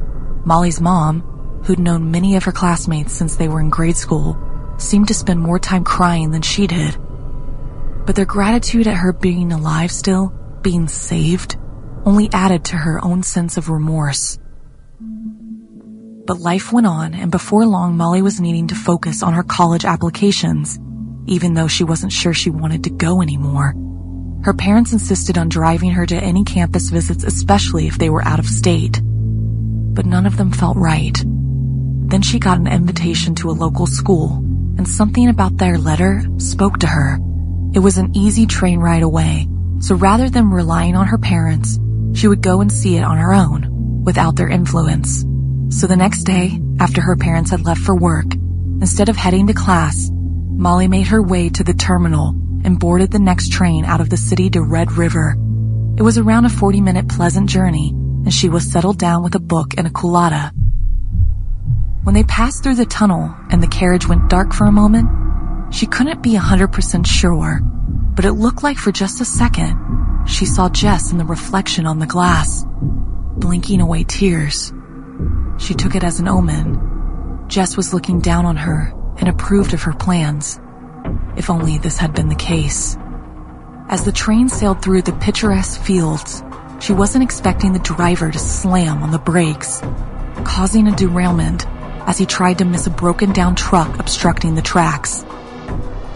Molly's 0.44 0.80
mom, 0.80 1.20
who'd 1.64 1.78
known 1.78 2.10
many 2.10 2.36
of 2.36 2.44
her 2.44 2.52
classmates 2.52 3.12
since 3.12 3.36
they 3.36 3.48
were 3.48 3.60
in 3.60 3.70
grade 3.70 3.96
school, 3.96 4.36
seemed 4.78 5.08
to 5.08 5.14
spend 5.14 5.40
more 5.40 5.58
time 5.58 5.84
crying 5.84 6.30
than 6.30 6.42
she 6.42 6.66
did. 6.66 6.96
But 8.06 8.16
their 8.16 8.24
gratitude 8.24 8.86
at 8.86 8.96
her 8.96 9.12
being 9.12 9.52
alive 9.52 9.92
still, 9.92 10.32
being 10.62 10.88
saved, 10.88 11.56
only 12.04 12.28
added 12.32 12.64
to 12.66 12.76
her 12.76 13.04
own 13.04 13.22
sense 13.22 13.56
of 13.56 13.68
remorse. 13.68 14.38
But 16.24 16.38
life 16.38 16.72
went 16.72 16.86
on, 16.86 17.14
and 17.14 17.32
before 17.32 17.66
long, 17.66 17.96
Molly 17.96 18.22
was 18.22 18.40
needing 18.40 18.68
to 18.68 18.76
focus 18.76 19.24
on 19.24 19.32
her 19.32 19.42
college 19.42 19.84
applications, 19.84 20.78
even 21.26 21.54
though 21.54 21.66
she 21.66 21.82
wasn't 21.82 22.12
sure 22.12 22.32
she 22.32 22.50
wanted 22.50 22.84
to 22.84 22.90
go 22.90 23.22
anymore. 23.22 23.74
Her 24.44 24.54
parents 24.54 24.92
insisted 24.92 25.36
on 25.36 25.48
driving 25.48 25.90
her 25.90 26.06
to 26.06 26.16
any 26.16 26.44
campus 26.44 26.90
visits, 26.90 27.24
especially 27.24 27.88
if 27.88 27.98
they 27.98 28.08
were 28.08 28.24
out 28.24 28.38
of 28.38 28.46
state. 28.46 29.00
But 29.02 30.06
none 30.06 30.26
of 30.26 30.36
them 30.36 30.52
felt 30.52 30.76
right. 30.76 31.16
Then 31.24 32.22
she 32.22 32.38
got 32.38 32.58
an 32.58 32.68
invitation 32.68 33.34
to 33.36 33.50
a 33.50 33.52
local 33.52 33.86
school, 33.86 34.36
and 34.78 34.86
something 34.86 35.28
about 35.28 35.56
their 35.56 35.76
letter 35.76 36.22
spoke 36.38 36.78
to 36.78 36.86
her. 36.86 37.18
It 37.74 37.80
was 37.80 37.98
an 37.98 38.16
easy 38.16 38.46
train 38.46 38.78
ride 38.78 39.02
away, 39.02 39.48
so 39.80 39.96
rather 39.96 40.30
than 40.30 40.50
relying 40.50 40.94
on 40.94 41.08
her 41.08 41.18
parents, 41.18 41.80
she 42.14 42.28
would 42.28 42.42
go 42.42 42.60
and 42.60 42.70
see 42.70 42.96
it 42.96 43.02
on 43.02 43.16
her 43.16 43.32
own, 43.32 44.02
without 44.04 44.36
their 44.36 44.48
influence. 44.48 45.24
So 45.72 45.86
the 45.86 45.96
next 45.96 46.24
day, 46.24 46.60
after 46.78 47.00
her 47.00 47.16
parents 47.16 47.50
had 47.50 47.64
left 47.64 47.80
for 47.80 47.96
work, 47.96 48.26
instead 48.82 49.08
of 49.08 49.16
heading 49.16 49.46
to 49.46 49.54
class, 49.54 50.10
Molly 50.12 50.86
made 50.86 51.06
her 51.06 51.22
way 51.22 51.48
to 51.48 51.64
the 51.64 51.72
terminal 51.72 52.36
and 52.62 52.78
boarded 52.78 53.10
the 53.10 53.18
next 53.18 53.52
train 53.52 53.86
out 53.86 54.02
of 54.02 54.10
the 54.10 54.18
city 54.18 54.50
to 54.50 54.62
Red 54.62 54.92
River. 54.92 55.34
It 55.96 56.02
was 56.02 56.18
around 56.18 56.44
a 56.44 56.50
40 56.50 56.82
minute 56.82 57.08
pleasant 57.08 57.48
journey, 57.48 57.88
and 57.88 58.32
she 58.32 58.50
was 58.50 58.70
settled 58.70 58.98
down 58.98 59.22
with 59.22 59.34
a 59.34 59.40
book 59.40 59.72
and 59.78 59.86
a 59.86 59.90
culotta. 59.90 60.50
When 62.02 62.14
they 62.14 62.24
passed 62.24 62.62
through 62.62 62.74
the 62.74 62.84
tunnel 62.84 63.34
and 63.48 63.62
the 63.62 63.66
carriage 63.66 64.06
went 64.06 64.28
dark 64.28 64.52
for 64.52 64.66
a 64.66 64.72
moment, 64.72 65.08
she 65.74 65.86
couldn't 65.86 66.22
be 66.22 66.34
100% 66.34 67.06
sure, 67.06 67.60
but 68.14 68.26
it 68.26 68.34
looked 68.34 68.62
like 68.62 68.76
for 68.76 68.92
just 68.92 69.22
a 69.22 69.24
second, 69.24 70.26
she 70.26 70.44
saw 70.44 70.68
Jess 70.68 71.12
in 71.12 71.18
the 71.18 71.24
reflection 71.24 71.86
on 71.86 71.98
the 71.98 72.06
glass, 72.06 72.62
blinking 73.38 73.80
away 73.80 74.04
tears. 74.04 74.70
She 75.58 75.74
took 75.74 75.94
it 75.94 76.04
as 76.04 76.20
an 76.20 76.28
omen. 76.28 77.44
Jess 77.48 77.76
was 77.76 77.92
looking 77.94 78.20
down 78.20 78.46
on 78.46 78.56
her 78.56 78.92
and 79.18 79.28
approved 79.28 79.74
of 79.74 79.82
her 79.82 79.92
plans. 79.92 80.58
If 81.36 81.50
only 81.50 81.78
this 81.78 81.98
had 81.98 82.14
been 82.14 82.28
the 82.28 82.34
case. 82.34 82.96
As 83.88 84.04
the 84.04 84.12
train 84.12 84.48
sailed 84.48 84.82
through 84.82 85.02
the 85.02 85.12
picturesque 85.12 85.80
fields, 85.80 86.42
She 86.82 86.92
wasn't 86.92 87.22
expecting 87.22 87.72
the 87.72 87.78
driver 87.78 88.28
to 88.28 88.38
slam 88.40 89.04
on 89.04 89.12
the 89.12 89.18
brakes, 89.18 89.80
causing 90.42 90.88
a 90.88 90.96
derailment 90.96 91.64
as 92.08 92.18
he 92.18 92.26
tried 92.26 92.58
to 92.58 92.64
miss 92.64 92.88
a 92.88 92.90
broken 92.90 93.32
down 93.32 93.54
truck 93.54 94.00
obstructing 94.00 94.56
the 94.56 94.62
tracks. 94.62 95.24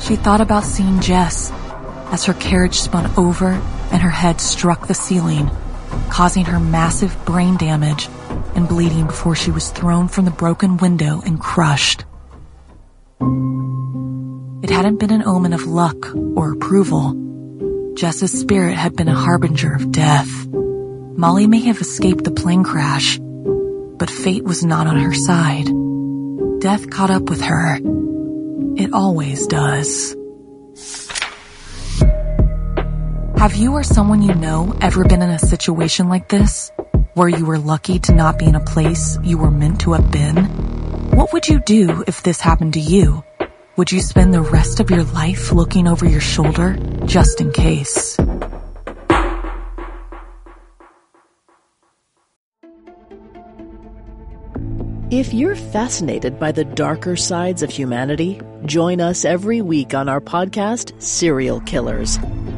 She 0.00 0.16
thought 0.16 0.40
about 0.40 0.64
seeing 0.64 0.98
Jess 1.00 1.52
as 2.10 2.24
her 2.24 2.34
carriage 2.34 2.80
spun 2.80 3.12
over 3.16 3.50
and 3.92 4.02
her 4.02 4.10
head 4.10 4.40
struck 4.40 4.88
the 4.88 4.94
ceiling, 4.94 5.48
causing 6.10 6.46
her 6.46 6.58
massive 6.58 7.16
brain 7.24 7.56
damage 7.56 8.08
and 8.56 8.68
bleeding 8.68 9.06
before 9.06 9.36
she 9.36 9.50
was 9.50 9.70
thrown 9.70 10.08
from 10.08 10.24
the 10.24 10.30
broken 10.30 10.78
window 10.78 11.20
and 11.24 11.38
crushed. 11.38 12.04
It 14.62 14.70
hadn't 14.70 14.98
been 14.98 15.12
an 15.12 15.22
omen 15.24 15.52
of 15.52 15.66
luck 15.66 16.12
or 16.34 16.52
approval. 16.52 17.14
Jess's 17.94 18.32
spirit 18.32 18.74
had 18.74 18.96
been 18.96 19.08
a 19.08 19.14
harbinger 19.14 19.74
of 19.74 19.92
death. 19.92 20.46
Molly 20.48 21.46
may 21.46 21.60
have 21.60 21.80
escaped 21.80 22.24
the 22.24 22.30
plane 22.30 22.64
crash, 22.64 23.18
but 23.98 24.10
fate 24.10 24.44
was 24.44 24.64
not 24.64 24.86
on 24.86 24.96
her 24.96 25.14
side. 25.14 25.66
Death 26.60 26.90
caught 26.90 27.10
up 27.10 27.30
with 27.30 27.42
her. 27.42 27.78
It 28.76 28.92
always 28.92 29.46
does. 29.46 30.16
Have 33.38 33.54
you 33.54 33.72
or 33.72 33.82
someone 33.82 34.22
you 34.22 34.34
know 34.34 34.76
ever 34.80 35.04
been 35.04 35.22
in 35.22 35.30
a 35.30 35.38
situation 35.38 36.08
like 36.08 36.28
this? 36.28 36.72
Where 37.16 37.30
you 37.30 37.46
were 37.46 37.58
lucky 37.58 37.98
to 38.00 38.14
not 38.14 38.38
be 38.38 38.44
in 38.44 38.56
a 38.56 38.60
place 38.60 39.18
you 39.24 39.38
were 39.38 39.50
meant 39.50 39.80
to 39.80 39.94
have 39.94 40.10
been? 40.10 40.36
What 41.16 41.32
would 41.32 41.48
you 41.48 41.60
do 41.60 42.04
if 42.06 42.22
this 42.22 42.42
happened 42.42 42.74
to 42.74 42.78
you? 42.78 43.24
Would 43.78 43.90
you 43.90 44.02
spend 44.02 44.34
the 44.34 44.42
rest 44.42 44.80
of 44.80 44.90
your 44.90 45.02
life 45.02 45.50
looking 45.50 45.88
over 45.88 46.04
your 46.04 46.20
shoulder 46.20 46.76
just 47.06 47.40
in 47.40 47.52
case? 47.52 48.18
If 55.10 55.32
you're 55.32 55.56
fascinated 55.56 56.38
by 56.38 56.52
the 56.52 56.64
darker 56.66 57.16
sides 57.16 57.62
of 57.62 57.70
humanity, 57.70 58.42
join 58.66 59.00
us 59.00 59.24
every 59.24 59.62
week 59.62 59.94
on 59.94 60.10
our 60.10 60.20
podcast, 60.20 61.00
Serial 61.00 61.60
Killers, 61.60 62.18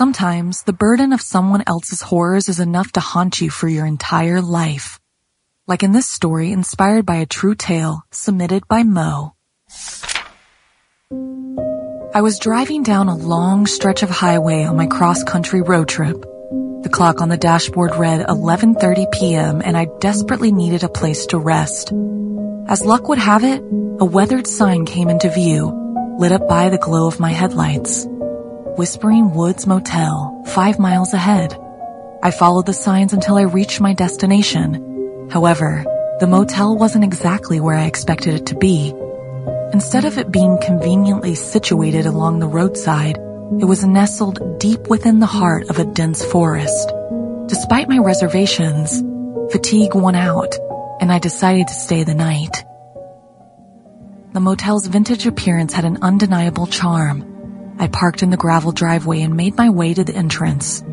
Sometimes 0.00 0.62
the 0.62 0.72
burden 0.72 1.12
of 1.12 1.20
someone 1.20 1.62
else's 1.66 2.00
horrors 2.00 2.48
is 2.48 2.58
enough 2.58 2.90
to 2.92 3.00
haunt 3.00 3.42
you 3.42 3.50
for 3.50 3.68
your 3.68 3.84
entire 3.84 4.40
life. 4.40 4.98
Like 5.66 5.82
in 5.82 5.92
this 5.92 6.08
story 6.08 6.52
inspired 6.52 7.04
by 7.04 7.16
a 7.16 7.26
true 7.26 7.54
tale 7.54 8.00
submitted 8.10 8.66
by 8.66 8.82
Mo. 8.82 9.34
I 12.14 12.22
was 12.22 12.38
driving 12.38 12.82
down 12.82 13.08
a 13.08 13.14
long 13.14 13.66
stretch 13.66 14.02
of 14.02 14.08
highway 14.08 14.64
on 14.64 14.74
my 14.74 14.86
cross-country 14.86 15.60
road 15.60 15.88
trip. 15.88 16.18
The 16.82 16.90
clock 16.90 17.20
on 17.20 17.28
the 17.28 17.36
dashboard 17.36 17.94
read 17.96 18.26
11:30 18.26 19.12
p.m. 19.12 19.60
and 19.62 19.76
I 19.76 19.84
desperately 20.00 20.50
needed 20.50 20.82
a 20.82 20.88
place 21.00 21.26
to 21.26 21.38
rest. 21.38 21.92
As 22.68 22.86
luck 22.86 23.10
would 23.10 23.18
have 23.18 23.44
it, 23.44 23.60
a 24.00 24.06
weathered 24.06 24.46
sign 24.46 24.86
came 24.86 25.10
into 25.10 25.28
view, 25.28 25.60
lit 26.18 26.32
up 26.32 26.48
by 26.48 26.70
the 26.70 26.84
glow 26.88 27.06
of 27.06 27.20
my 27.20 27.32
headlights. 27.32 28.08
Whispering 28.80 29.34
Woods 29.34 29.66
Motel, 29.66 30.42
five 30.46 30.78
miles 30.78 31.12
ahead. 31.12 31.54
I 32.22 32.30
followed 32.30 32.64
the 32.64 32.72
signs 32.72 33.12
until 33.12 33.36
I 33.36 33.42
reached 33.42 33.78
my 33.78 33.92
destination. 33.92 35.28
However, 35.30 35.84
the 36.18 36.26
motel 36.26 36.78
wasn't 36.78 37.04
exactly 37.04 37.60
where 37.60 37.76
I 37.76 37.84
expected 37.84 38.32
it 38.32 38.46
to 38.46 38.54
be. 38.54 38.94
Instead 39.74 40.06
of 40.06 40.16
it 40.16 40.32
being 40.32 40.56
conveniently 40.62 41.34
situated 41.34 42.06
along 42.06 42.38
the 42.38 42.48
roadside, 42.48 43.18
it 43.60 43.66
was 43.66 43.84
nestled 43.84 44.58
deep 44.58 44.88
within 44.88 45.20
the 45.20 45.26
heart 45.26 45.68
of 45.68 45.78
a 45.78 45.84
dense 45.84 46.24
forest. 46.24 46.90
Despite 47.48 47.86
my 47.86 47.98
reservations, 47.98 49.02
fatigue 49.52 49.94
won 49.94 50.14
out, 50.14 50.54
and 51.02 51.12
I 51.12 51.18
decided 51.18 51.68
to 51.68 51.74
stay 51.74 52.04
the 52.04 52.14
night. 52.14 52.64
The 54.32 54.40
motel's 54.40 54.86
vintage 54.86 55.26
appearance 55.26 55.74
had 55.74 55.84
an 55.84 55.98
undeniable 56.00 56.66
charm. 56.66 57.29
I 57.80 57.88
parked 57.88 58.22
in 58.22 58.28
the 58.28 58.36
gravel 58.36 58.72
driveway 58.72 59.22
and 59.22 59.38
made 59.38 59.56
my 59.56 59.70
way 59.70 59.94
to 59.94 60.04
the 60.04 60.14
entrance. 60.14 60.84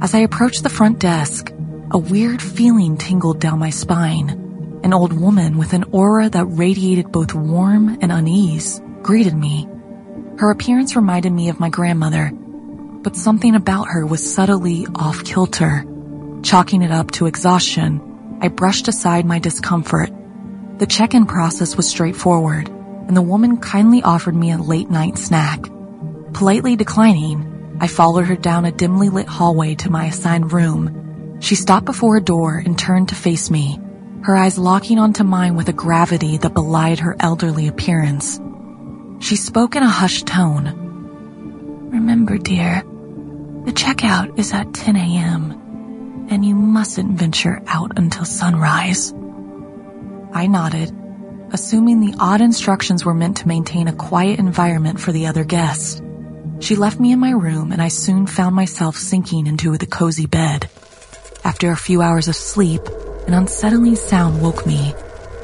As 0.00 0.14
I 0.14 0.20
approached 0.20 0.62
the 0.62 0.68
front 0.68 1.00
desk, 1.00 1.52
a 1.90 1.98
weird 1.98 2.40
feeling 2.40 2.96
tingled 2.96 3.40
down 3.40 3.58
my 3.58 3.70
spine. 3.70 4.80
An 4.84 4.94
old 4.94 5.12
woman 5.12 5.58
with 5.58 5.72
an 5.72 5.86
aura 5.90 6.30
that 6.30 6.44
radiated 6.44 7.10
both 7.10 7.34
warm 7.34 7.98
and 8.00 8.12
unease 8.12 8.80
greeted 9.02 9.34
me. 9.34 9.68
Her 10.38 10.52
appearance 10.52 10.94
reminded 10.94 11.32
me 11.32 11.48
of 11.48 11.58
my 11.58 11.70
grandmother, 11.70 12.30
but 12.32 13.16
something 13.16 13.56
about 13.56 13.88
her 13.88 14.06
was 14.06 14.32
subtly 14.32 14.86
off 14.94 15.24
kilter. 15.24 15.84
Chalking 16.44 16.82
it 16.82 16.92
up 16.92 17.10
to 17.12 17.26
exhaustion, 17.26 18.38
I 18.40 18.46
brushed 18.46 18.86
aside 18.86 19.26
my 19.26 19.40
discomfort. 19.40 20.10
The 20.78 20.86
check-in 20.86 21.26
process 21.26 21.76
was 21.76 21.88
straightforward, 21.88 22.68
and 22.68 23.16
the 23.16 23.22
woman 23.22 23.56
kindly 23.56 24.04
offered 24.04 24.36
me 24.36 24.52
a 24.52 24.58
late 24.58 24.88
night 24.88 25.18
snack. 25.18 25.64
Politely 26.32 26.76
declining, 26.76 27.78
I 27.80 27.86
followed 27.86 28.26
her 28.26 28.36
down 28.36 28.64
a 28.64 28.72
dimly 28.72 29.08
lit 29.08 29.26
hallway 29.26 29.74
to 29.76 29.90
my 29.90 30.06
assigned 30.06 30.52
room. 30.52 31.38
She 31.40 31.54
stopped 31.54 31.86
before 31.86 32.16
a 32.16 32.22
door 32.22 32.62
and 32.64 32.78
turned 32.78 33.08
to 33.10 33.14
face 33.14 33.50
me, 33.50 33.80
her 34.22 34.36
eyes 34.36 34.58
locking 34.58 34.98
onto 34.98 35.24
mine 35.24 35.56
with 35.56 35.68
a 35.68 35.72
gravity 35.72 36.36
that 36.38 36.54
belied 36.54 36.98
her 37.00 37.16
elderly 37.20 37.66
appearance. 37.66 38.40
She 39.20 39.36
spoke 39.36 39.74
in 39.74 39.82
a 39.82 39.88
hushed 39.88 40.26
tone. 40.26 41.88
Remember, 41.90 42.36
dear, 42.36 42.82
the 43.64 43.72
checkout 43.72 44.38
is 44.38 44.52
at 44.52 44.74
10 44.74 44.96
a.m., 44.96 46.26
and 46.30 46.44
you 46.44 46.54
mustn't 46.54 47.18
venture 47.18 47.62
out 47.66 47.98
until 47.98 48.24
sunrise. 48.24 49.14
I 50.32 50.46
nodded, 50.46 50.94
assuming 51.52 52.00
the 52.00 52.16
odd 52.20 52.40
instructions 52.40 53.04
were 53.04 53.14
meant 53.14 53.38
to 53.38 53.48
maintain 53.48 53.88
a 53.88 53.94
quiet 53.94 54.38
environment 54.38 55.00
for 55.00 55.10
the 55.10 55.26
other 55.26 55.44
guests. 55.44 56.02
She 56.60 56.76
left 56.76 56.98
me 56.98 57.12
in 57.12 57.20
my 57.20 57.30
room 57.30 57.72
and 57.72 57.80
I 57.80 57.88
soon 57.88 58.26
found 58.26 58.54
myself 58.54 58.96
sinking 58.96 59.46
into 59.46 59.76
the 59.78 59.86
cozy 59.86 60.26
bed. 60.26 60.68
After 61.44 61.70
a 61.70 61.76
few 61.76 62.02
hours 62.02 62.28
of 62.28 62.36
sleep, 62.36 62.82
an 63.26 63.34
unsettling 63.34 63.96
sound 63.96 64.42
woke 64.42 64.66
me. 64.66 64.94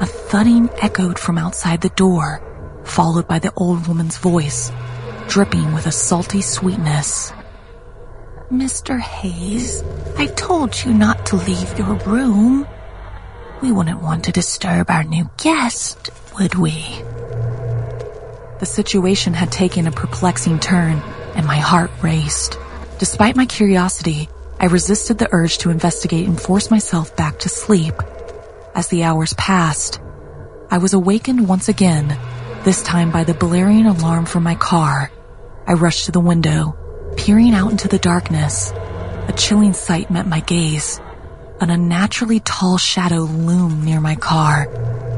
A 0.01 0.05
thudding 0.05 0.69
echoed 0.81 1.17
from 1.17 1.37
outside 1.37 1.81
the 1.81 1.89
door, 1.89 2.41
followed 2.83 3.27
by 3.27 3.39
the 3.39 3.53
old 3.55 3.87
woman's 3.87 4.17
voice, 4.17 4.71
dripping 5.27 5.73
with 5.73 5.87
a 5.87 5.91
salty 5.91 6.41
sweetness. 6.41 7.31
Mr. 8.51 8.99
Hayes, 8.99 9.83
I 10.17 10.27
told 10.27 10.83
you 10.83 10.93
not 10.93 11.25
to 11.27 11.37
leave 11.37 11.79
your 11.79 11.95
room. 12.05 12.67
We 13.61 13.71
wouldn't 13.71 14.03
want 14.03 14.25
to 14.25 14.31
disturb 14.31 14.89
our 14.89 15.03
new 15.03 15.29
guest, 15.37 16.09
would 16.37 16.55
we? 16.55 17.01
The 18.59 18.65
situation 18.65 19.33
had 19.33 19.51
taken 19.51 19.85
a 19.85 19.91
perplexing 19.91 20.59
turn, 20.59 21.01
and 21.35 21.45
my 21.45 21.57
heart 21.57 21.91
raced. 22.01 22.57
Despite 22.99 23.35
my 23.35 23.45
curiosity, 23.45 24.29
I 24.59 24.67
resisted 24.67 25.17
the 25.17 25.27
urge 25.33 25.57
to 25.59 25.69
investigate 25.69 26.27
and 26.27 26.39
force 26.39 26.71
myself 26.71 27.15
back 27.17 27.39
to 27.39 27.49
sleep. 27.49 27.95
As 28.73 28.87
the 28.87 29.03
hours 29.03 29.33
passed, 29.33 29.99
I 30.71 30.77
was 30.77 30.93
awakened 30.93 31.49
once 31.49 31.67
again, 31.67 32.17
this 32.63 32.81
time 32.81 33.11
by 33.11 33.25
the 33.25 33.33
blaring 33.33 33.85
alarm 33.85 34.25
from 34.25 34.43
my 34.43 34.55
car. 34.55 35.11
I 35.67 35.73
rushed 35.73 36.05
to 36.05 36.11
the 36.13 36.21
window, 36.21 36.77
peering 37.17 37.53
out 37.53 37.71
into 37.71 37.89
the 37.89 37.99
darkness. 37.99 38.71
A 39.27 39.33
chilling 39.35 39.73
sight 39.73 40.09
met 40.09 40.27
my 40.27 40.39
gaze. 40.39 41.01
An 41.59 41.69
unnaturally 41.69 42.39
tall 42.39 42.77
shadow 42.77 43.21
loomed 43.21 43.83
near 43.83 43.99
my 43.99 44.15
car, 44.15 44.67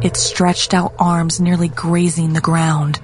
its 0.02 0.19
stretched 0.19 0.73
out 0.73 0.95
arms 0.97 1.39
nearly 1.39 1.67
grazing 1.67 2.34
the 2.34 2.41
ground. 2.41 3.00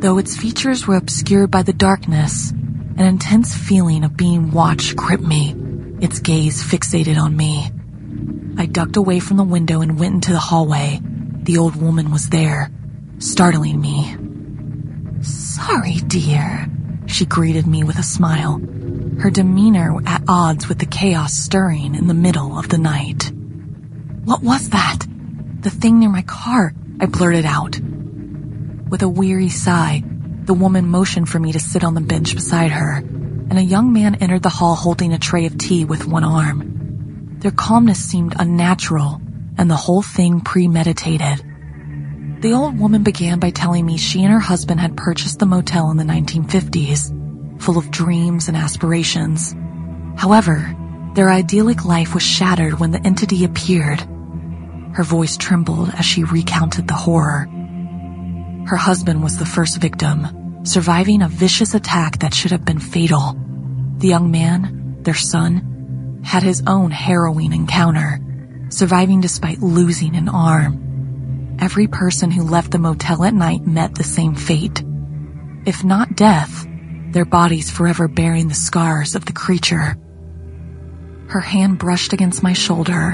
Though 0.00 0.18
its 0.18 0.36
features 0.36 0.86
were 0.86 0.94
obscured 0.94 1.50
by 1.50 1.64
the 1.64 1.72
darkness, 1.72 2.52
an 2.52 3.00
intense 3.00 3.56
feeling 3.56 4.04
of 4.04 4.16
being 4.16 4.52
watched 4.52 4.94
gripped 4.94 5.24
me, 5.24 5.56
its 6.00 6.20
gaze 6.20 6.62
fixated 6.62 7.20
on 7.20 7.36
me. 7.36 7.68
I 8.56 8.66
ducked 8.66 8.96
away 8.96 9.18
from 9.18 9.38
the 9.38 9.42
window 9.42 9.80
and 9.80 9.98
went 9.98 10.14
into 10.14 10.30
the 10.30 10.38
hallway. 10.38 11.00
The 11.02 11.58
old 11.58 11.74
woman 11.74 12.12
was 12.12 12.28
there, 12.28 12.70
startling 13.18 13.80
me. 13.80 14.16
Sorry, 15.22 15.96
dear, 16.06 16.68
she 17.06 17.26
greeted 17.26 17.66
me 17.66 17.82
with 17.82 17.98
a 17.98 18.04
smile, 18.04 18.60
her 19.18 19.30
demeanor 19.30 20.00
at 20.06 20.22
odds 20.28 20.68
with 20.68 20.78
the 20.78 20.86
chaos 20.86 21.34
stirring 21.34 21.96
in 21.96 22.06
the 22.06 22.14
middle 22.14 22.56
of 22.56 22.68
the 22.68 22.78
night. 22.78 23.32
What 24.24 24.44
was 24.44 24.68
that? 24.70 24.98
The 25.60 25.70
thing 25.70 25.98
near 25.98 26.08
my 26.08 26.22
car, 26.22 26.72
I 27.00 27.06
blurted 27.06 27.44
out. 27.44 27.80
With 28.90 29.02
a 29.02 29.08
weary 29.08 29.50
sigh, 29.50 30.02
the 30.44 30.54
woman 30.54 30.88
motioned 30.88 31.28
for 31.28 31.38
me 31.38 31.52
to 31.52 31.60
sit 31.60 31.84
on 31.84 31.92
the 31.92 32.00
bench 32.00 32.34
beside 32.34 32.70
her, 32.70 32.96
and 32.96 33.58
a 33.58 33.62
young 33.62 33.92
man 33.92 34.14
entered 34.14 34.42
the 34.42 34.48
hall 34.48 34.74
holding 34.74 35.12
a 35.12 35.18
tray 35.18 35.44
of 35.44 35.58
tea 35.58 35.84
with 35.84 36.06
one 36.06 36.24
arm. 36.24 37.36
Their 37.40 37.50
calmness 37.50 38.02
seemed 38.02 38.34
unnatural, 38.38 39.20
and 39.58 39.70
the 39.70 39.76
whole 39.76 40.00
thing 40.00 40.40
premeditated. 40.40 41.44
The 42.40 42.54
old 42.54 42.78
woman 42.78 43.02
began 43.02 43.38
by 43.40 43.50
telling 43.50 43.84
me 43.84 43.98
she 43.98 44.22
and 44.24 44.32
her 44.32 44.40
husband 44.40 44.80
had 44.80 44.96
purchased 44.96 45.38
the 45.38 45.44
motel 45.44 45.90
in 45.90 45.98
the 45.98 46.04
1950s, 46.04 47.60
full 47.60 47.76
of 47.76 47.90
dreams 47.90 48.48
and 48.48 48.56
aspirations. 48.56 49.54
However, 50.16 50.74
their 51.14 51.28
idyllic 51.28 51.84
life 51.84 52.14
was 52.14 52.22
shattered 52.22 52.80
when 52.80 52.92
the 52.92 53.06
entity 53.06 53.44
appeared. 53.44 54.00
Her 54.94 55.04
voice 55.04 55.36
trembled 55.36 55.90
as 55.90 56.06
she 56.06 56.24
recounted 56.24 56.88
the 56.88 56.94
horror. 56.94 57.48
Her 58.68 58.76
husband 58.76 59.22
was 59.22 59.38
the 59.38 59.46
first 59.46 59.78
victim, 59.78 60.60
surviving 60.62 61.22
a 61.22 61.28
vicious 61.28 61.72
attack 61.72 62.18
that 62.18 62.34
should 62.34 62.50
have 62.50 62.66
been 62.66 62.78
fatal. 62.78 63.34
The 63.96 64.08
young 64.08 64.30
man, 64.30 64.98
their 65.00 65.14
son, 65.14 66.20
had 66.22 66.42
his 66.42 66.62
own 66.66 66.90
harrowing 66.90 67.54
encounter, 67.54 68.20
surviving 68.68 69.22
despite 69.22 69.60
losing 69.60 70.16
an 70.16 70.28
arm. 70.28 71.56
Every 71.58 71.86
person 71.86 72.30
who 72.30 72.42
left 72.42 72.70
the 72.70 72.78
motel 72.78 73.24
at 73.24 73.32
night 73.32 73.66
met 73.66 73.94
the 73.94 74.04
same 74.04 74.34
fate. 74.34 74.84
If 75.64 75.82
not 75.82 76.14
death, 76.14 76.66
their 77.12 77.24
bodies 77.24 77.70
forever 77.70 78.06
bearing 78.06 78.48
the 78.48 78.54
scars 78.54 79.14
of 79.14 79.24
the 79.24 79.32
creature. 79.32 79.96
Her 81.28 81.40
hand 81.40 81.78
brushed 81.78 82.12
against 82.12 82.42
my 82.42 82.52
shoulder, 82.52 83.12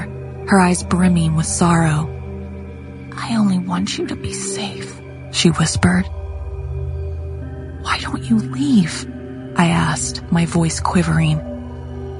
her 0.49 0.59
eyes 0.59 0.83
brimming 0.83 1.37
with 1.37 1.45
sorrow. 1.45 2.11
I 3.15 3.37
only 3.37 3.59
want 3.59 3.97
you 3.97 4.05
to 4.07 4.17
be 4.17 4.33
safe 4.33 4.99
she 5.35 5.49
whispered. 5.49 6.05
Why 7.81 7.99
don't 7.99 8.23
you 8.23 8.37
leave? 8.37 9.05
I 9.57 9.67
asked, 9.67 10.23
my 10.31 10.45
voice 10.45 10.79
quivering. 10.79 11.37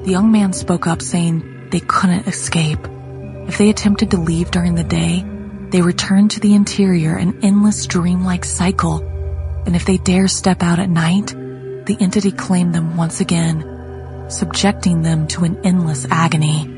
The 0.04 0.10
young 0.10 0.30
man 0.30 0.52
spoke 0.52 0.86
up 0.86 1.02
saying 1.02 1.70
they 1.70 1.80
couldn't 1.80 2.28
escape. 2.28 2.78
If 3.48 3.58
they 3.58 3.70
attempted 3.70 4.10
to 4.10 4.18
leave 4.18 4.50
during 4.50 4.74
the 4.74 4.84
day, 4.84 5.24
they 5.70 5.82
returned 5.82 6.32
to 6.32 6.40
the 6.40 6.54
interior 6.54 7.16
an 7.16 7.40
endless 7.42 7.86
dreamlike 7.86 8.44
cycle. 8.44 9.02
And 9.66 9.74
if 9.74 9.84
they 9.84 9.96
dare 9.96 10.28
step 10.28 10.62
out 10.62 10.78
at 10.78 10.90
night, 10.90 11.34
the 11.86 11.96
entity 12.00 12.32
claimed 12.32 12.74
them 12.74 12.96
once 12.96 13.20
again, 13.20 14.26
subjecting 14.28 15.02
them 15.02 15.26
to 15.28 15.44
an 15.44 15.58
endless 15.64 16.06
agony. 16.10 16.72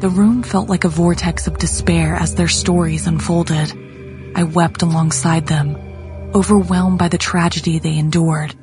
The 0.00 0.08
room 0.08 0.42
felt 0.42 0.68
like 0.68 0.84
a 0.84 0.88
vortex 0.88 1.46
of 1.46 1.58
despair 1.58 2.14
as 2.14 2.34
their 2.34 2.48
stories 2.48 3.06
unfolded. 3.06 3.72
I 4.34 4.44
wept 4.44 4.82
alongside 4.82 5.46
them, 5.46 5.76
overwhelmed 6.34 6.98
by 6.98 7.08
the 7.08 7.18
tragedy 7.18 7.78
they 7.78 7.98
endured. 7.98 8.54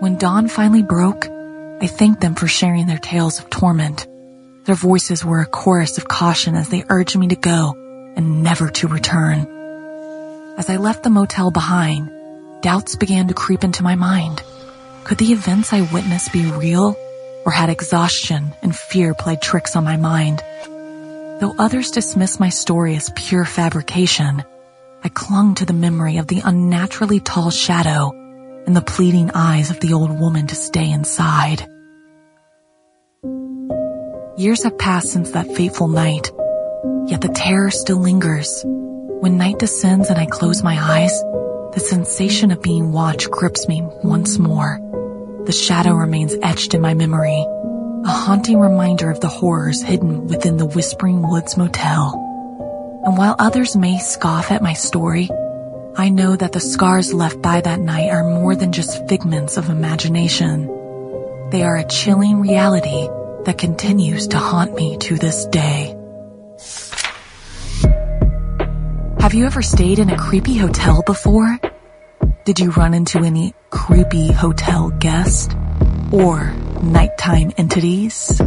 When 0.00 0.18
dawn 0.18 0.48
finally 0.48 0.82
broke, 0.82 1.28
I 1.80 1.86
thanked 1.86 2.20
them 2.20 2.34
for 2.34 2.48
sharing 2.48 2.86
their 2.86 2.98
tales 2.98 3.38
of 3.38 3.50
torment. 3.50 4.06
Their 4.64 4.74
voices 4.74 5.24
were 5.24 5.40
a 5.40 5.46
chorus 5.46 5.98
of 5.98 6.08
caution 6.08 6.54
as 6.56 6.68
they 6.68 6.84
urged 6.88 7.16
me 7.16 7.28
to 7.28 7.36
go 7.36 7.74
and 8.16 8.42
never 8.42 8.68
to 8.70 8.88
return. 8.88 9.46
As 10.56 10.68
I 10.70 10.76
left 10.76 11.02
the 11.02 11.10
motel 11.10 11.50
behind, 11.50 12.10
doubts 12.62 12.96
began 12.96 13.28
to 13.28 13.34
creep 13.34 13.64
into 13.64 13.82
my 13.82 13.94
mind. 13.94 14.42
Could 15.04 15.18
the 15.18 15.32
events 15.32 15.72
I 15.72 15.82
witnessed 15.92 16.32
be 16.32 16.50
real, 16.50 16.96
or 17.44 17.52
had 17.52 17.68
exhaustion 17.68 18.54
and 18.62 18.74
fear 18.74 19.14
played 19.14 19.42
tricks 19.42 19.76
on 19.76 19.84
my 19.84 19.96
mind? 19.96 20.42
Though 21.44 21.54
others 21.58 21.90
dismiss 21.90 22.40
my 22.40 22.48
story 22.48 22.96
as 22.96 23.12
pure 23.14 23.44
fabrication, 23.44 24.42
I 25.04 25.10
clung 25.10 25.56
to 25.56 25.66
the 25.66 25.74
memory 25.74 26.16
of 26.16 26.26
the 26.26 26.40
unnaturally 26.42 27.20
tall 27.20 27.50
shadow 27.50 28.12
and 28.66 28.74
the 28.74 28.80
pleading 28.80 29.30
eyes 29.34 29.70
of 29.70 29.78
the 29.78 29.92
old 29.92 30.18
woman 30.18 30.46
to 30.46 30.54
stay 30.54 30.90
inside. 30.90 31.68
Years 34.38 34.62
have 34.62 34.78
passed 34.78 35.12
since 35.12 35.32
that 35.32 35.54
fateful 35.54 35.88
night, 35.88 36.32
yet 37.08 37.20
the 37.20 37.28
terror 37.34 37.70
still 37.70 37.98
lingers. 37.98 38.62
When 38.64 39.36
night 39.36 39.58
descends 39.58 40.08
and 40.08 40.18
I 40.18 40.24
close 40.24 40.62
my 40.62 40.78
eyes, 40.80 41.12
the 41.74 41.84
sensation 41.86 42.52
of 42.52 42.62
being 42.62 42.90
watched 42.90 43.30
grips 43.30 43.68
me 43.68 43.82
once 44.02 44.38
more. 44.38 44.78
The 45.44 45.52
shadow 45.52 45.92
remains 45.92 46.34
etched 46.42 46.72
in 46.72 46.80
my 46.80 46.94
memory, 46.94 47.44
a 48.04 48.10
haunting 48.10 48.60
reminder 48.60 49.10
of 49.10 49.20
the 49.20 49.28
horrors 49.28 49.80
hidden 49.80 50.26
within 50.26 50.58
the 50.58 50.66
Whispering 50.66 51.26
Woods 51.26 51.56
Motel. 51.56 52.20
And 53.02 53.16
while 53.16 53.34
others 53.38 53.76
may 53.76 53.98
scoff 53.98 54.50
at 54.50 54.62
my 54.62 54.74
story, 54.74 55.30
I 55.96 56.10
know 56.10 56.36
that 56.36 56.52
the 56.52 56.60
scars 56.60 57.14
left 57.14 57.40
by 57.40 57.62
that 57.62 57.80
night 57.80 58.10
are 58.10 58.24
more 58.24 58.54
than 58.54 58.72
just 58.72 59.08
figments 59.08 59.56
of 59.56 59.70
imagination. 59.70 60.66
They 61.50 61.62
are 61.62 61.78
a 61.78 61.88
chilling 61.88 62.42
reality 62.42 63.08
that 63.44 63.56
continues 63.56 64.28
to 64.28 64.38
haunt 64.38 64.74
me 64.74 64.98
to 64.98 65.16
this 65.16 65.46
day. 65.46 65.96
Have 69.20 69.32
you 69.32 69.46
ever 69.46 69.62
stayed 69.62 69.98
in 69.98 70.10
a 70.10 70.18
creepy 70.18 70.58
hotel 70.58 71.02
before? 71.06 71.58
Did 72.44 72.60
you 72.60 72.70
run 72.72 72.92
into 72.92 73.20
any 73.20 73.54
creepy 73.70 74.30
hotel 74.30 74.90
guest? 74.90 75.56
Or 76.12 76.54
nighttime 76.82 77.52
entities? 77.56 78.40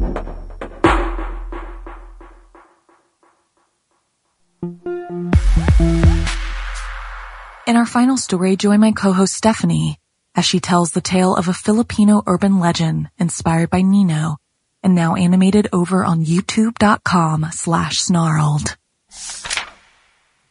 In 7.67 7.75
our 7.75 7.85
final 7.85 8.17
story, 8.17 8.55
join 8.55 8.79
my 8.79 8.91
co-host 8.93 9.33
Stephanie 9.33 9.99
as 10.35 10.45
she 10.45 10.59
tells 10.59 10.91
the 10.91 11.01
tale 11.01 11.35
of 11.35 11.47
a 11.47 11.53
Filipino 11.53 12.23
urban 12.25 12.59
legend 12.59 13.09
inspired 13.17 13.69
by 13.69 13.81
Nino 13.81 14.37
and 14.83 14.95
now 14.95 15.15
animated 15.15 15.67
over 15.73 16.05
on 16.05 16.23
youtube.com 16.23 17.47
slash 17.51 17.99
snarled. 17.99 18.77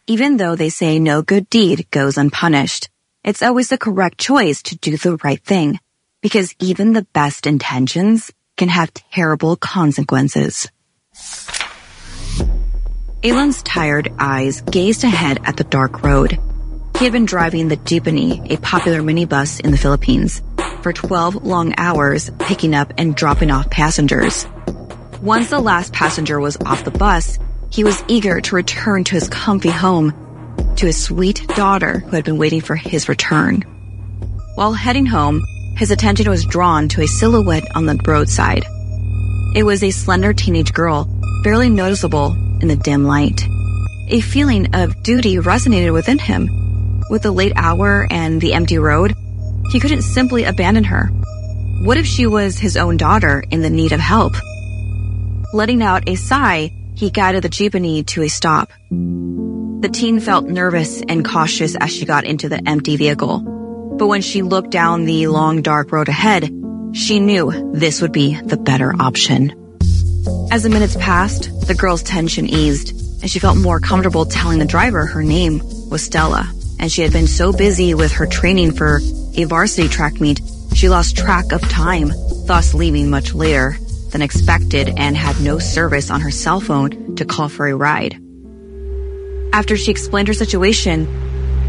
Even 0.06 0.36
though 0.36 0.56
they 0.56 0.68
say 0.68 0.98
no 0.98 1.22
good 1.22 1.48
deed 1.48 1.90
goes 1.90 2.18
unpunished, 2.18 2.90
it's 3.24 3.42
always 3.42 3.68
the 3.70 3.78
correct 3.78 4.18
choice 4.18 4.62
to 4.64 4.76
do 4.76 4.96
the 4.96 5.16
right 5.24 5.42
thing 5.42 5.78
because 6.26 6.52
even 6.58 6.92
the 6.92 7.06
best 7.12 7.46
intentions 7.46 8.32
can 8.56 8.68
have 8.68 8.92
terrible 8.92 9.54
consequences. 9.54 10.68
Alon's 13.22 13.62
tired 13.62 14.12
eyes 14.18 14.60
gazed 14.62 15.04
ahead 15.04 15.38
at 15.44 15.56
the 15.56 15.62
dark 15.62 16.02
road. 16.02 16.36
He 16.98 17.04
had 17.04 17.12
been 17.12 17.26
driving 17.26 17.68
the 17.68 17.76
Jeepney, 17.76 18.50
a 18.50 18.56
popular 18.56 19.02
minibus 19.02 19.60
in 19.60 19.70
the 19.70 19.76
Philippines, 19.76 20.42
for 20.82 20.92
12 20.92 21.44
long 21.44 21.74
hours, 21.78 22.28
picking 22.40 22.74
up 22.74 22.92
and 22.98 23.14
dropping 23.14 23.52
off 23.52 23.70
passengers. 23.70 24.48
Once 25.22 25.50
the 25.50 25.60
last 25.60 25.92
passenger 25.92 26.40
was 26.40 26.56
off 26.66 26.82
the 26.82 26.90
bus, 26.90 27.38
he 27.70 27.84
was 27.84 28.02
eager 28.08 28.40
to 28.40 28.56
return 28.56 29.04
to 29.04 29.14
his 29.14 29.28
comfy 29.28 29.70
home, 29.70 30.12
to 30.74 30.86
his 30.86 31.00
sweet 31.00 31.46
daughter 31.54 32.00
who 32.00 32.16
had 32.16 32.24
been 32.24 32.36
waiting 32.36 32.62
for 32.62 32.74
his 32.74 33.08
return. 33.08 33.62
While 34.56 34.72
heading 34.72 35.06
home, 35.06 35.44
his 35.76 35.90
attention 35.90 36.28
was 36.30 36.44
drawn 36.46 36.88
to 36.88 37.02
a 37.02 37.06
silhouette 37.06 37.66
on 37.76 37.86
the 37.86 38.00
roadside. 38.06 38.64
It 39.54 39.62
was 39.62 39.82
a 39.82 39.90
slender 39.90 40.32
teenage 40.32 40.72
girl, 40.72 41.08
barely 41.42 41.68
noticeable 41.68 42.32
in 42.60 42.68
the 42.68 42.76
dim 42.76 43.04
light. 43.04 43.46
A 44.08 44.20
feeling 44.20 44.74
of 44.74 45.02
duty 45.02 45.36
resonated 45.36 45.92
within 45.92 46.18
him. 46.18 46.48
With 47.10 47.22
the 47.22 47.30
late 47.30 47.52
hour 47.56 48.06
and 48.10 48.40
the 48.40 48.54
empty 48.54 48.78
road, 48.78 49.14
he 49.70 49.80
couldn't 49.80 50.02
simply 50.02 50.44
abandon 50.44 50.84
her. 50.84 51.06
What 51.84 51.98
if 51.98 52.06
she 52.06 52.26
was 52.26 52.58
his 52.58 52.76
own 52.76 52.96
daughter 52.96 53.44
in 53.50 53.60
the 53.60 53.70
need 53.70 53.92
of 53.92 54.00
help? 54.00 54.34
Letting 55.52 55.82
out 55.82 56.08
a 56.08 56.14
sigh, 56.14 56.72
he 56.94 57.10
guided 57.10 57.42
the 57.42 57.48
jeepney 57.48 58.06
to 58.06 58.22
a 58.22 58.28
stop. 58.28 58.70
The 58.90 59.90
teen 59.92 60.20
felt 60.20 60.46
nervous 60.46 61.02
and 61.06 61.24
cautious 61.24 61.76
as 61.76 61.92
she 61.92 62.06
got 62.06 62.24
into 62.24 62.48
the 62.48 62.66
empty 62.66 62.96
vehicle. 62.96 63.55
But 63.98 64.08
when 64.08 64.22
she 64.22 64.42
looked 64.42 64.70
down 64.70 65.04
the 65.04 65.26
long 65.28 65.62
dark 65.62 65.90
road 65.90 66.08
ahead, 66.08 66.50
she 66.92 67.18
knew 67.18 67.72
this 67.72 68.02
would 68.02 68.12
be 68.12 68.38
the 68.40 68.56
better 68.56 68.94
option. 69.00 69.52
As 70.50 70.62
the 70.62 70.68
minutes 70.68 70.96
passed, 70.96 71.50
the 71.66 71.74
girl's 71.74 72.02
tension 72.02 72.46
eased, 72.46 72.90
and 73.22 73.30
she 73.30 73.38
felt 73.38 73.56
more 73.56 73.80
comfortable 73.80 74.26
telling 74.26 74.58
the 74.58 74.64
driver 74.64 75.06
her 75.06 75.22
name 75.22 75.62
was 75.90 76.02
Stella, 76.02 76.52
and 76.78 76.92
she 76.92 77.02
had 77.02 77.12
been 77.12 77.26
so 77.26 77.52
busy 77.52 77.94
with 77.94 78.12
her 78.12 78.26
training 78.26 78.72
for 78.72 79.00
a 79.34 79.44
varsity 79.44 79.88
track 79.88 80.20
meet, 80.20 80.40
she 80.74 80.88
lost 80.88 81.16
track 81.16 81.52
of 81.52 81.62
time, 81.62 82.12
thus 82.46 82.74
leaving 82.74 83.08
much 83.08 83.34
later 83.34 83.78
than 84.10 84.22
expected 84.22 84.92
and 84.96 85.16
had 85.16 85.40
no 85.40 85.58
service 85.58 86.10
on 86.10 86.20
her 86.20 86.30
cell 86.30 86.60
phone 86.60 87.16
to 87.16 87.24
call 87.24 87.48
for 87.48 87.66
a 87.66 87.74
ride. 87.74 88.18
After 89.52 89.76
she 89.76 89.90
explained 89.90 90.28
her 90.28 90.34
situation, 90.34 91.06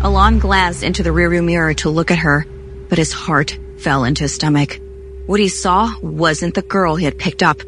Alon 0.01 0.37
glanced 0.37 0.83
into 0.83 1.01
the 1.01 1.09
rearview 1.09 1.43
mirror 1.43 1.73
to 1.73 1.89
look 1.89 2.11
at 2.11 2.19
her, 2.19 2.45
but 2.87 2.99
his 2.99 3.11
heart 3.11 3.57
fell 3.77 4.03
into 4.03 4.25
his 4.25 4.35
stomach. 4.35 4.79
What 5.25 5.39
he 5.39 5.49
saw 5.49 5.91
wasn't 6.01 6.53
the 6.53 6.61
girl 6.61 6.95
he 6.95 7.05
had 7.05 7.17
picked 7.17 7.41
up. 7.41 7.61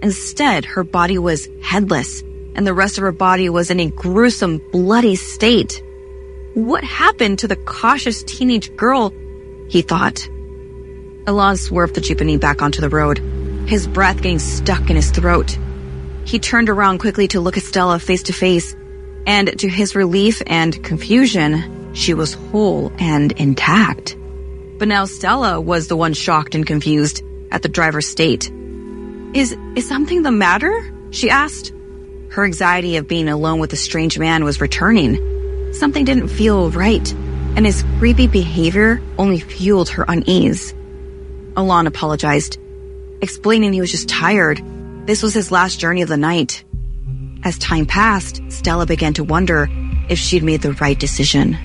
Instead, 0.00 0.64
her 0.64 0.84
body 0.84 1.18
was 1.18 1.48
headless, 1.60 2.22
and 2.54 2.64
the 2.64 2.72
rest 2.72 2.98
of 2.98 3.02
her 3.02 3.12
body 3.12 3.48
was 3.48 3.70
in 3.70 3.80
a 3.80 3.90
gruesome, 3.90 4.62
bloody 4.70 5.16
state. 5.16 5.82
What 6.54 6.84
happened 6.84 7.40
to 7.40 7.48
the 7.48 7.56
cautious 7.56 8.22
teenage 8.22 8.74
girl? 8.76 9.12
He 9.68 9.82
thought. 9.82 10.28
Alon 11.26 11.56
swerved 11.56 11.94
the 11.94 12.00
jeepney 12.00 12.38
back 12.38 12.62
onto 12.62 12.80
the 12.80 12.88
road, 12.88 13.18
his 13.66 13.88
breath 13.88 14.18
getting 14.18 14.38
stuck 14.38 14.88
in 14.88 14.96
his 14.96 15.10
throat. 15.10 15.58
He 16.24 16.38
turned 16.38 16.70
around 16.70 16.98
quickly 16.98 17.26
to 17.28 17.40
look 17.40 17.56
at 17.56 17.64
Stella 17.64 17.98
face 17.98 18.22
to 18.24 18.32
face, 18.32 18.76
and 19.26 19.58
to 19.58 19.68
his 19.68 19.94
relief 19.94 20.42
and 20.46 20.82
confusion, 20.82 21.94
she 21.94 22.14
was 22.14 22.34
whole 22.34 22.92
and 22.98 23.32
intact. 23.32 24.16
But 24.78 24.88
now 24.88 25.04
Stella 25.04 25.60
was 25.60 25.88
the 25.88 25.96
one 25.96 26.12
shocked 26.12 26.54
and 26.54 26.66
confused 26.66 27.22
at 27.50 27.62
the 27.62 27.68
driver's 27.68 28.06
state. 28.06 28.50
Is, 29.34 29.56
is 29.76 29.88
something 29.88 30.22
the 30.22 30.32
matter? 30.32 30.92
She 31.10 31.30
asked. 31.30 31.72
Her 32.30 32.44
anxiety 32.44 32.96
of 32.96 33.06
being 33.06 33.28
alone 33.28 33.60
with 33.60 33.72
a 33.72 33.76
strange 33.76 34.18
man 34.18 34.44
was 34.44 34.60
returning. 34.60 35.72
Something 35.72 36.04
didn't 36.04 36.28
feel 36.28 36.70
right, 36.70 37.12
and 37.12 37.64
his 37.64 37.84
creepy 37.98 38.26
behavior 38.26 39.02
only 39.18 39.38
fueled 39.38 39.90
her 39.90 40.04
unease. 40.08 40.74
Alon 41.56 41.86
apologized, 41.86 42.58
explaining 43.20 43.72
he 43.72 43.80
was 43.80 43.90
just 43.90 44.08
tired. 44.08 44.62
This 45.06 45.22
was 45.22 45.34
his 45.34 45.52
last 45.52 45.78
journey 45.78 46.02
of 46.02 46.08
the 46.08 46.16
night. 46.16 46.64
As 47.44 47.58
time 47.58 47.86
passed, 47.86 48.40
Stella 48.48 48.86
began 48.86 49.14
to 49.14 49.24
wonder 49.24 49.68
if 50.08 50.18
she'd 50.18 50.44
made 50.44 50.62
the 50.62 50.74
right 50.74 50.98
decision. 50.98 51.58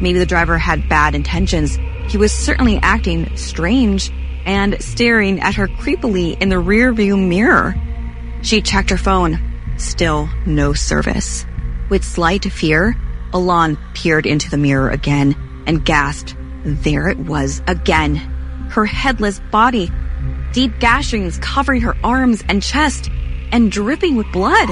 Maybe 0.00 0.18
the 0.18 0.26
driver 0.26 0.56
had 0.56 0.88
bad 0.88 1.14
intentions. 1.14 1.78
He 2.08 2.16
was 2.16 2.32
certainly 2.32 2.78
acting 2.82 3.36
strange 3.36 4.10
and 4.46 4.80
staring 4.82 5.40
at 5.40 5.54
her 5.54 5.68
creepily 5.68 6.40
in 6.40 6.48
the 6.48 6.56
rearview 6.56 7.18
mirror. 7.28 7.74
She 8.42 8.62
checked 8.62 8.90
her 8.90 8.96
phone. 8.96 9.38
Still 9.76 10.28
no 10.46 10.72
service. 10.72 11.44
With 11.90 12.04
slight 12.04 12.44
fear, 12.44 12.96
Alon 13.32 13.76
peered 13.94 14.26
into 14.26 14.48
the 14.48 14.56
mirror 14.56 14.88
again 14.88 15.34
and 15.66 15.84
gasped. 15.84 16.36
There 16.64 17.08
it 17.08 17.18
was 17.18 17.60
again. 17.66 18.16
Her 18.70 18.86
headless 18.86 19.40
body, 19.50 19.90
deep 20.52 20.78
gashings 20.78 21.38
covering 21.38 21.82
her 21.82 21.96
arms 22.02 22.42
and 22.48 22.62
chest, 22.62 23.10
and 23.54 23.70
dripping 23.70 24.16
with 24.16 24.26
blood. 24.32 24.68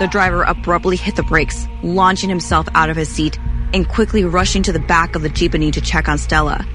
The 0.00 0.08
driver 0.10 0.42
abruptly 0.42 0.96
hit 0.96 1.14
the 1.14 1.22
brakes, 1.22 1.68
launching 1.84 2.28
himself 2.28 2.66
out 2.74 2.90
of 2.90 2.96
his 2.96 3.08
seat 3.08 3.38
and 3.72 3.88
quickly 3.88 4.24
rushing 4.24 4.64
to 4.64 4.72
the 4.72 4.80
back 4.80 5.14
of 5.14 5.22
the 5.22 5.30
jeepney 5.30 5.72
to 5.72 5.80
check 5.80 6.08
on 6.08 6.18
Stella. 6.18 6.66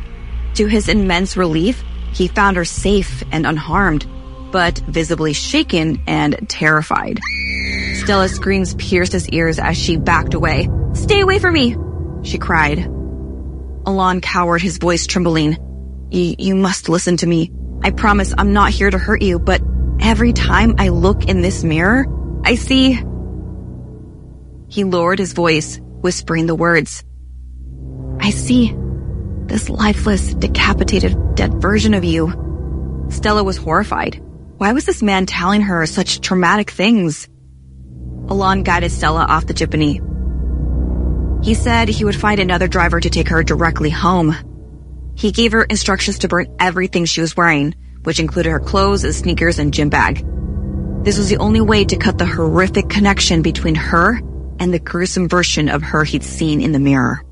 To 0.56 0.68
his 0.68 0.88
immense 0.88 1.36
relief, 1.36 1.84
he 2.14 2.30
found 2.30 2.56
her 2.56 2.64
safe 2.64 3.24
and 3.30 3.46
unharmed, 3.46 4.08
but 4.54 4.78
visibly 4.88 5.34
shaken 5.34 6.02
and 6.08 6.48
terrified. 6.48 7.20
Stella's 7.96 8.32
screams 8.32 8.74
pierced 8.76 9.12
his 9.12 9.28
ears 9.30 9.60
as 9.60 9.78
she 9.78 9.98
backed 9.98 10.34
away. 10.34 10.70
Stay 10.94 11.20
away 11.20 11.40
from 11.40 11.54
me! 11.54 11.76
She 12.24 12.38
cried. 12.38 12.86
Alon 13.86 14.22
cowered, 14.22 14.62
his 14.62 14.78
voice 14.78 15.08
trembling. 15.08 15.58
You 16.10 16.56
must 16.56 16.88
listen 16.88 17.18
to 17.18 17.28
me. 17.28 17.52
I 17.84 17.90
promise 17.90 18.34
I'm 18.38 18.54
not 18.54 18.72
here 18.72 18.90
to 18.90 18.98
hurt 18.98 19.22
you, 19.22 19.40
but 19.40 19.62
every 20.02 20.34
time 20.34 20.76
I 20.78 20.90
look 20.90 21.26
in 21.26 21.42
this 21.42 21.64
mirror, 21.64 22.06
I 22.44 22.56
see. 22.56 22.94
He 24.68 24.84
lowered 24.84 25.20
his 25.20 25.34
voice, 25.34 25.80
whispering 25.82 26.48
the 26.48 26.56
words. 26.56 27.04
I 28.20 28.32
see 28.32 28.76
this 29.46 29.70
lifeless, 29.70 30.34
decapitated, 30.34 31.36
dead 31.36 31.62
version 31.62 31.94
of 31.94 32.04
you. 32.04 33.08
Stella 33.10 33.44
was 33.44 33.58
horrified. 33.58 34.22
Why 34.58 34.74
was 34.74 34.86
this 34.86 35.02
man 35.02 35.26
telling 35.26 35.62
her 35.62 35.86
such 35.86 36.22
traumatic 36.22 36.72
things? 36.72 37.28
Alon 38.28 38.64
guided 38.64 38.92
Stella 38.92 39.26
off 39.26 39.48
the 39.48 39.54
jeepney. 39.54 40.00
He 41.44 41.56
said 41.56 41.90
he 41.90 42.06
would 42.06 42.16
find 42.16 42.40
another 42.40 42.68
driver 42.68 43.00
to 43.00 43.10
take 43.10 43.28
her 43.30 43.44
directly 43.44 43.90
home. 43.90 44.36
He 45.16 45.32
gave 45.32 45.52
her 45.52 45.64
instructions 45.64 46.20
to 46.20 46.28
burn 46.28 46.56
everything 46.60 47.06
she 47.06 47.20
was 47.20 47.36
wearing, 47.36 47.76
which 48.04 48.20
included 48.20 48.50
her 48.50 48.60
clothes, 48.60 49.16
sneakers, 49.16 49.60
and 49.60 49.74
gym 49.74 49.90
bag. 49.90 50.26
This 51.04 51.18
was 51.18 51.30
the 51.30 51.38
only 51.38 51.62
way 51.62 51.84
to 51.86 51.98
cut 51.98 52.18
the 52.18 52.26
horrific 52.26 52.90
connection 52.90 53.42
between 53.42 53.76
her 53.76 54.22
and 54.60 54.74
the 54.74 54.80
gruesome 54.80 55.28
version 55.28 55.70
of 55.70 55.82
her 55.82 56.04
he'd 56.04 56.24
seen 56.24 56.62
in 56.62 56.72
the 56.72 56.80
mirror. 56.80 57.24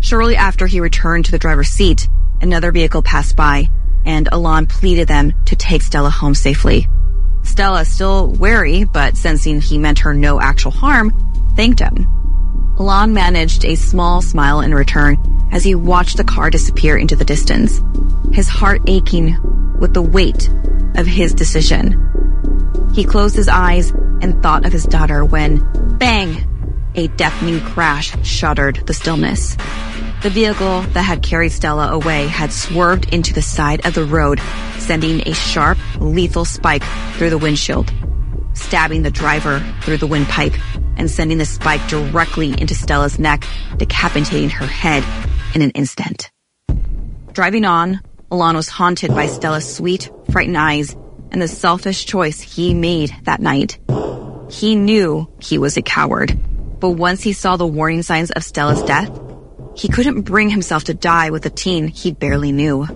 Shortly 0.00 0.36
after 0.36 0.66
he 0.66 0.80
returned 0.80 1.24
to 1.24 1.30
the 1.30 1.38
driver's 1.38 1.70
seat, 1.70 2.08
another 2.42 2.72
vehicle 2.72 3.02
passed 3.02 3.36
by, 3.36 3.68
and 4.04 4.28
Alon 4.30 4.66
pleaded 4.66 5.08
them 5.08 5.32
to 5.46 5.56
take 5.56 5.80
Stella 5.80 6.10
home 6.10 6.34
safely. 6.34 6.86
Stella, 7.42 7.84
still 7.86 8.28
wary, 8.28 8.84
but 8.84 9.16
sensing 9.16 9.60
he 9.60 9.78
meant 9.78 10.00
her 10.00 10.12
no 10.12 10.40
actual 10.40 10.72
harm, 10.72 11.10
thanked 11.56 11.80
him. 11.80 12.06
Alon 12.78 13.14
managed 13.14 13.64
a 13.64 13.76
small 13.76 14.20
smile 14.20 14.60
in 14.60 14.74
return 14.74 15.16
as 15.52 15.64
he 15.64 15.74
watched 15.74 16.16
the 16.16 16.24
car 16.24 16.50
disappear 16.50 16.98
into 16.98 17.16
the 17.16 17.24
distance, 17.24 17.80
his 18.32 18.48
heart 18.48 18.82
aching 18.88 19.38
with 19.78 19.94
the 19.94 20.02
weight 20.02 20.48
of 20.96 21.06
his 21.06 21.34
decision. 21.34 22.00
He 22.94 23.04
closed 23.04 23.36
his 23.36 23.48
eyes 23.48 23.90
and 24.22 24.42
thought 24.42 24.64
of 24.64 24.72
his 24.72 24.84
daughter 24.84 25.24
when, 25.24 25.58
bang, 25.98 26.48
a 26.94 27.08
deafening 27.08 27.60
crash 27.60 28.14
shuddered 28.24 28.86
the 28.86 28.94
stillness. 28.94 29.56
The 30.22 30.30
vehicle 30.30 30.82
that 30.82 31.02
had 31.02 31.22
carried 31.22 31.52
Stella 31.52 31.90
away 31.92 32.26
had 32.26 32.52
swerved 32.52 33.12
into 33.12 33.34
the 33.34 33.42
side 33.42 33.84
of 33.84 33.94
the 33.94 34.04
road, 34.04 34.40
sending 34.78 35.20
a 35.28 35.34
sharp, 35.34 35.76
lethal 36.00 36.44
spike 36.44 36.84
through 37.16 37.30
the 37.30 37.38
windshield, 37.38 37.92
stabbing 38.54 39.02
the 39.02 39.10
driver 39.10 39.60
through 39.82 39.98
the 39.98 40.06
windpipe 40.06 40.54
and 40.96 41.10
sending 41.10 41.38
the 41.38 41.44
spike 41.44 41.86
directly 41.88 42.58
into 42.58 42.74
Stella's 42.74 43.18
neck, 43.18 43.44
decapitating 43.76 44.50
her 44.50 44.66
head 44.66 45.04
in 45.54 45.62
an 45.62 45.70
instant. 45.70 46.30
Driving 47.32 47.64
on, 47.64 48.00
Alon 48.34 48.56
was 48.56 48.68
haunted 48.68 49.14
by 49.14 49.26
Stella's 49.26 49.76
sweet, 49.76 50.10
frightened 50.32 50.58
eyes 50.58 50.96
and 51.30 51.40
the 51.40 51.46
selfish 51.46 52.04
choice 52.04 52.40
he 52.40 52.74
made 52.74 53.14
that 53.22 53.40
night. 53.40 53.78
He 54.50 54.74
knew 54.74 55.30
he 55.38 55.56
was 55.56 55.76
a 55.76 55.82
coward, 55.82 56.36
but 56.80 56.90
once 56.90 57.22
he 57.22 57.32
saw 57.32 57.56
the 57.56 57.64
warning 57.64 58.02
signs 58.02 58.32
of 58.32 58.42
Stella's 58.42 58.82
death, 58.82 59.08
he 59.76 59.86
couldn't 59.86 60.22
bring 60.22 60.50
himself 60.50 60.82
to 60.84 60.94
die 60.94 61.30
with 61.30 61.46
a 61.46 61.50
teen 61.50 61.86
he 61.86 62.10
barely 62.10 62.50
knew. 62.50 62.88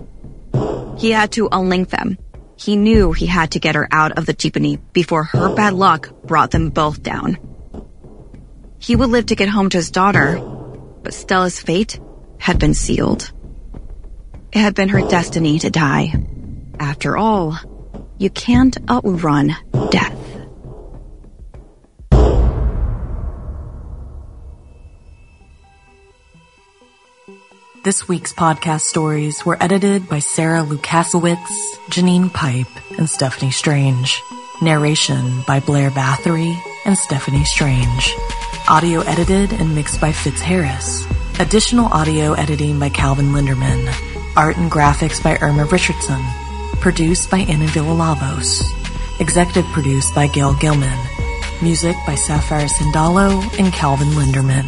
He 0.97 1.11
had 1.11 1.31
to 1.33 1.47
unlink 1.47 1.87
them. 1.87 2.17
He 2.57 2.75
knew 2.75 3.13
he 3.13 3.25
had 3.25 3.51
to 3.51 3.61
get 3.61 3.75
her 3.75 3.87
out 3.93 4.17
of 4.17 4.25
the 4.25 4.33
jeepney 4.33 4.77
before 4.91 5.23
her 5.23 5.55
bad 5.55 5.73
luck 5.73 6.11
brought 6.25 6.51
them 6.51 6.69
both 6.69 7.01
down. 7.01 7.37
He 8.77 8.97
would 8.97 9.09
live 9.09 9.27
to 9.27 9.35
get 9.35 9.47
home 9.47 9.69
to 9.69 9.77
his 9.77 9.89
daughter, 9.91 10.37
but 11.01 11.13
Stella's 11.13 11.61
fate 11.61 11.97
had 12.39 12.59
been 12.59 12.73
sealed. 12.73 13.31
It 14.51 14.59
had 14.59 14.73
been 14.73 14.89
her 14.89 15.07
destiny 15.07 15.59
to 15.59 15.69
die. 15.69 16.11
After 16.79 17.15
all, 17.15 17.59
you 18.17 18.31
can't 18.31 18.75
outrun 18.89 19.55
death. 19.91 20.15
This 27.83 28.07
week's 28.07 28.33
podcast 28.33 28.81
stories 28.81 29.45
were 29.45 29.57
edited 29.61 30.09
by 30.09 30.19
Sarah 30.19 30.63
Lukasiewicz, 30.63 31.37
Janine 31.89 32.33
Pipe, 32.33 32.67
and 32.97 33.07
Stephanie 33.07 33.51
Strange. 33.51 34.19
Narration 34.61 35.43
by 35.47 35.59
Blair 35.59 35.91
Bathory 35.91 36.59
and 36.85 36.97
Stephanie 36.97 37.45
Strange. 37.45 38.15
Audio 38.67 39.01
edited 39.01 39.53
and 39.53 39.75
mixed 39.75 40.01
by 40.01 40.11
Fitz 40.11 40.41
Harris. 40.41 41.05
Additional 41.39 41.85
audio 41.85 42.33
editing 42.33 42.79
by 42.79 42.89
Calvin 42.89 43.27
Linderman. 43.27 44.08
Art 44.39 44.55
and 44.55 44.71
graphics 44.71 45.21
by 45.21 45.37
Irma 45.41 45.65
Richardson. 45.65 46.23
Produced 46.79 47.29
by 47.29 47.39
Anna 47.39 47.65
Villalobos. 47.65 48.61
Executive 49.19 49.65
produced 49.73 50.15
by 50.15 50.27
Gail 50.27 50.53
Gilman. 50.53 50.97
Music 51.61 51.97
by 52.07 52.15
Sapphire 52.15 52.67
Sindalo 52.67 53.43
and 53.59 53.73
Calvin 53.73 54.07
Linderman. 54.11 54.65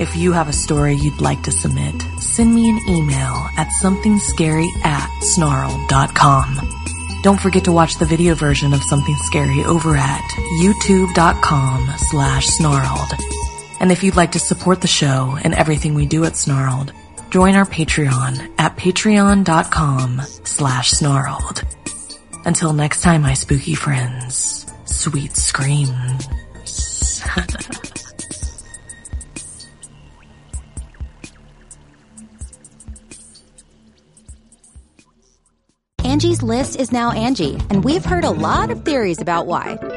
If 0.00 0.16
you 0.16 0.32
have 0.32 0.48
a 0.48 0.52
story 0.52 0.96
you'd 0.96 1.20
like 1.20 1.44
to 1.44 1.52
submit, 1.52 2.02
send 2.18 2.52
me 2.52 2.68
an 2.68 2.80
email 2.88 3.48
at 3.56 3.68
somethingscary 3.80 4.66
at 4.84 5.08
snarled.com. 5.22 6.58
Don't 7.22 7.40
forget 7.40 7.62
to 7.66 7.72
watch 7.72 7.94
the 7.98 8.06
video 8.06 8.34
version 8.34 8.74
of 8.74 8.82
Something 8.82 9.14
Scary 9.26 9.62
over 9.62 9.96
at 9.96 10.28
youtube.com 10.60 11.92
slash 12.10 12.48
snarled. 12.48 13.12
And 13.78 13.92
if 13.92 14.02
you'd 14.02 14.16
like 14.16 14.32
to 14.32 14.40
support 14.40 14.80
the 14.80 14.88
show 14.88 15.38
and 15.40 15.54
everything 15.54 15.94
we 15.94 16.06
do 16.06 16.24
at 16.24 16.34
Snarled, 16.34 16.92
join 17.30 17.54
our 17.54 17.64
Patreon 17.64 18.54
at 18.58 18.76
patreon.com 18.76 20.20
slash 20.44 20.90
snarled. 20.90 21.62
Until 22.44 22.72
next 22.72 23.02
time, 23.02 23.22
my 23.22 23.34
spooky 23.34 23.74
friends, 23.74 24.66
sweet 24.86 25.36
screams. 25.36 26.28
Angie's 36.04 36.42
list 36.42 36.80
is 36.80 36.90
now 36.90 37.12
Angie, 37.12 37.58
and 37.68 37.84
we've 37.84 38.04
heard 38.04 38.24
a 38.24 38.30
lot 38.30 38.70
of 38.70 38.84
theories 38.84 39.20
about 39.20 39.46
why. 39.46 39.78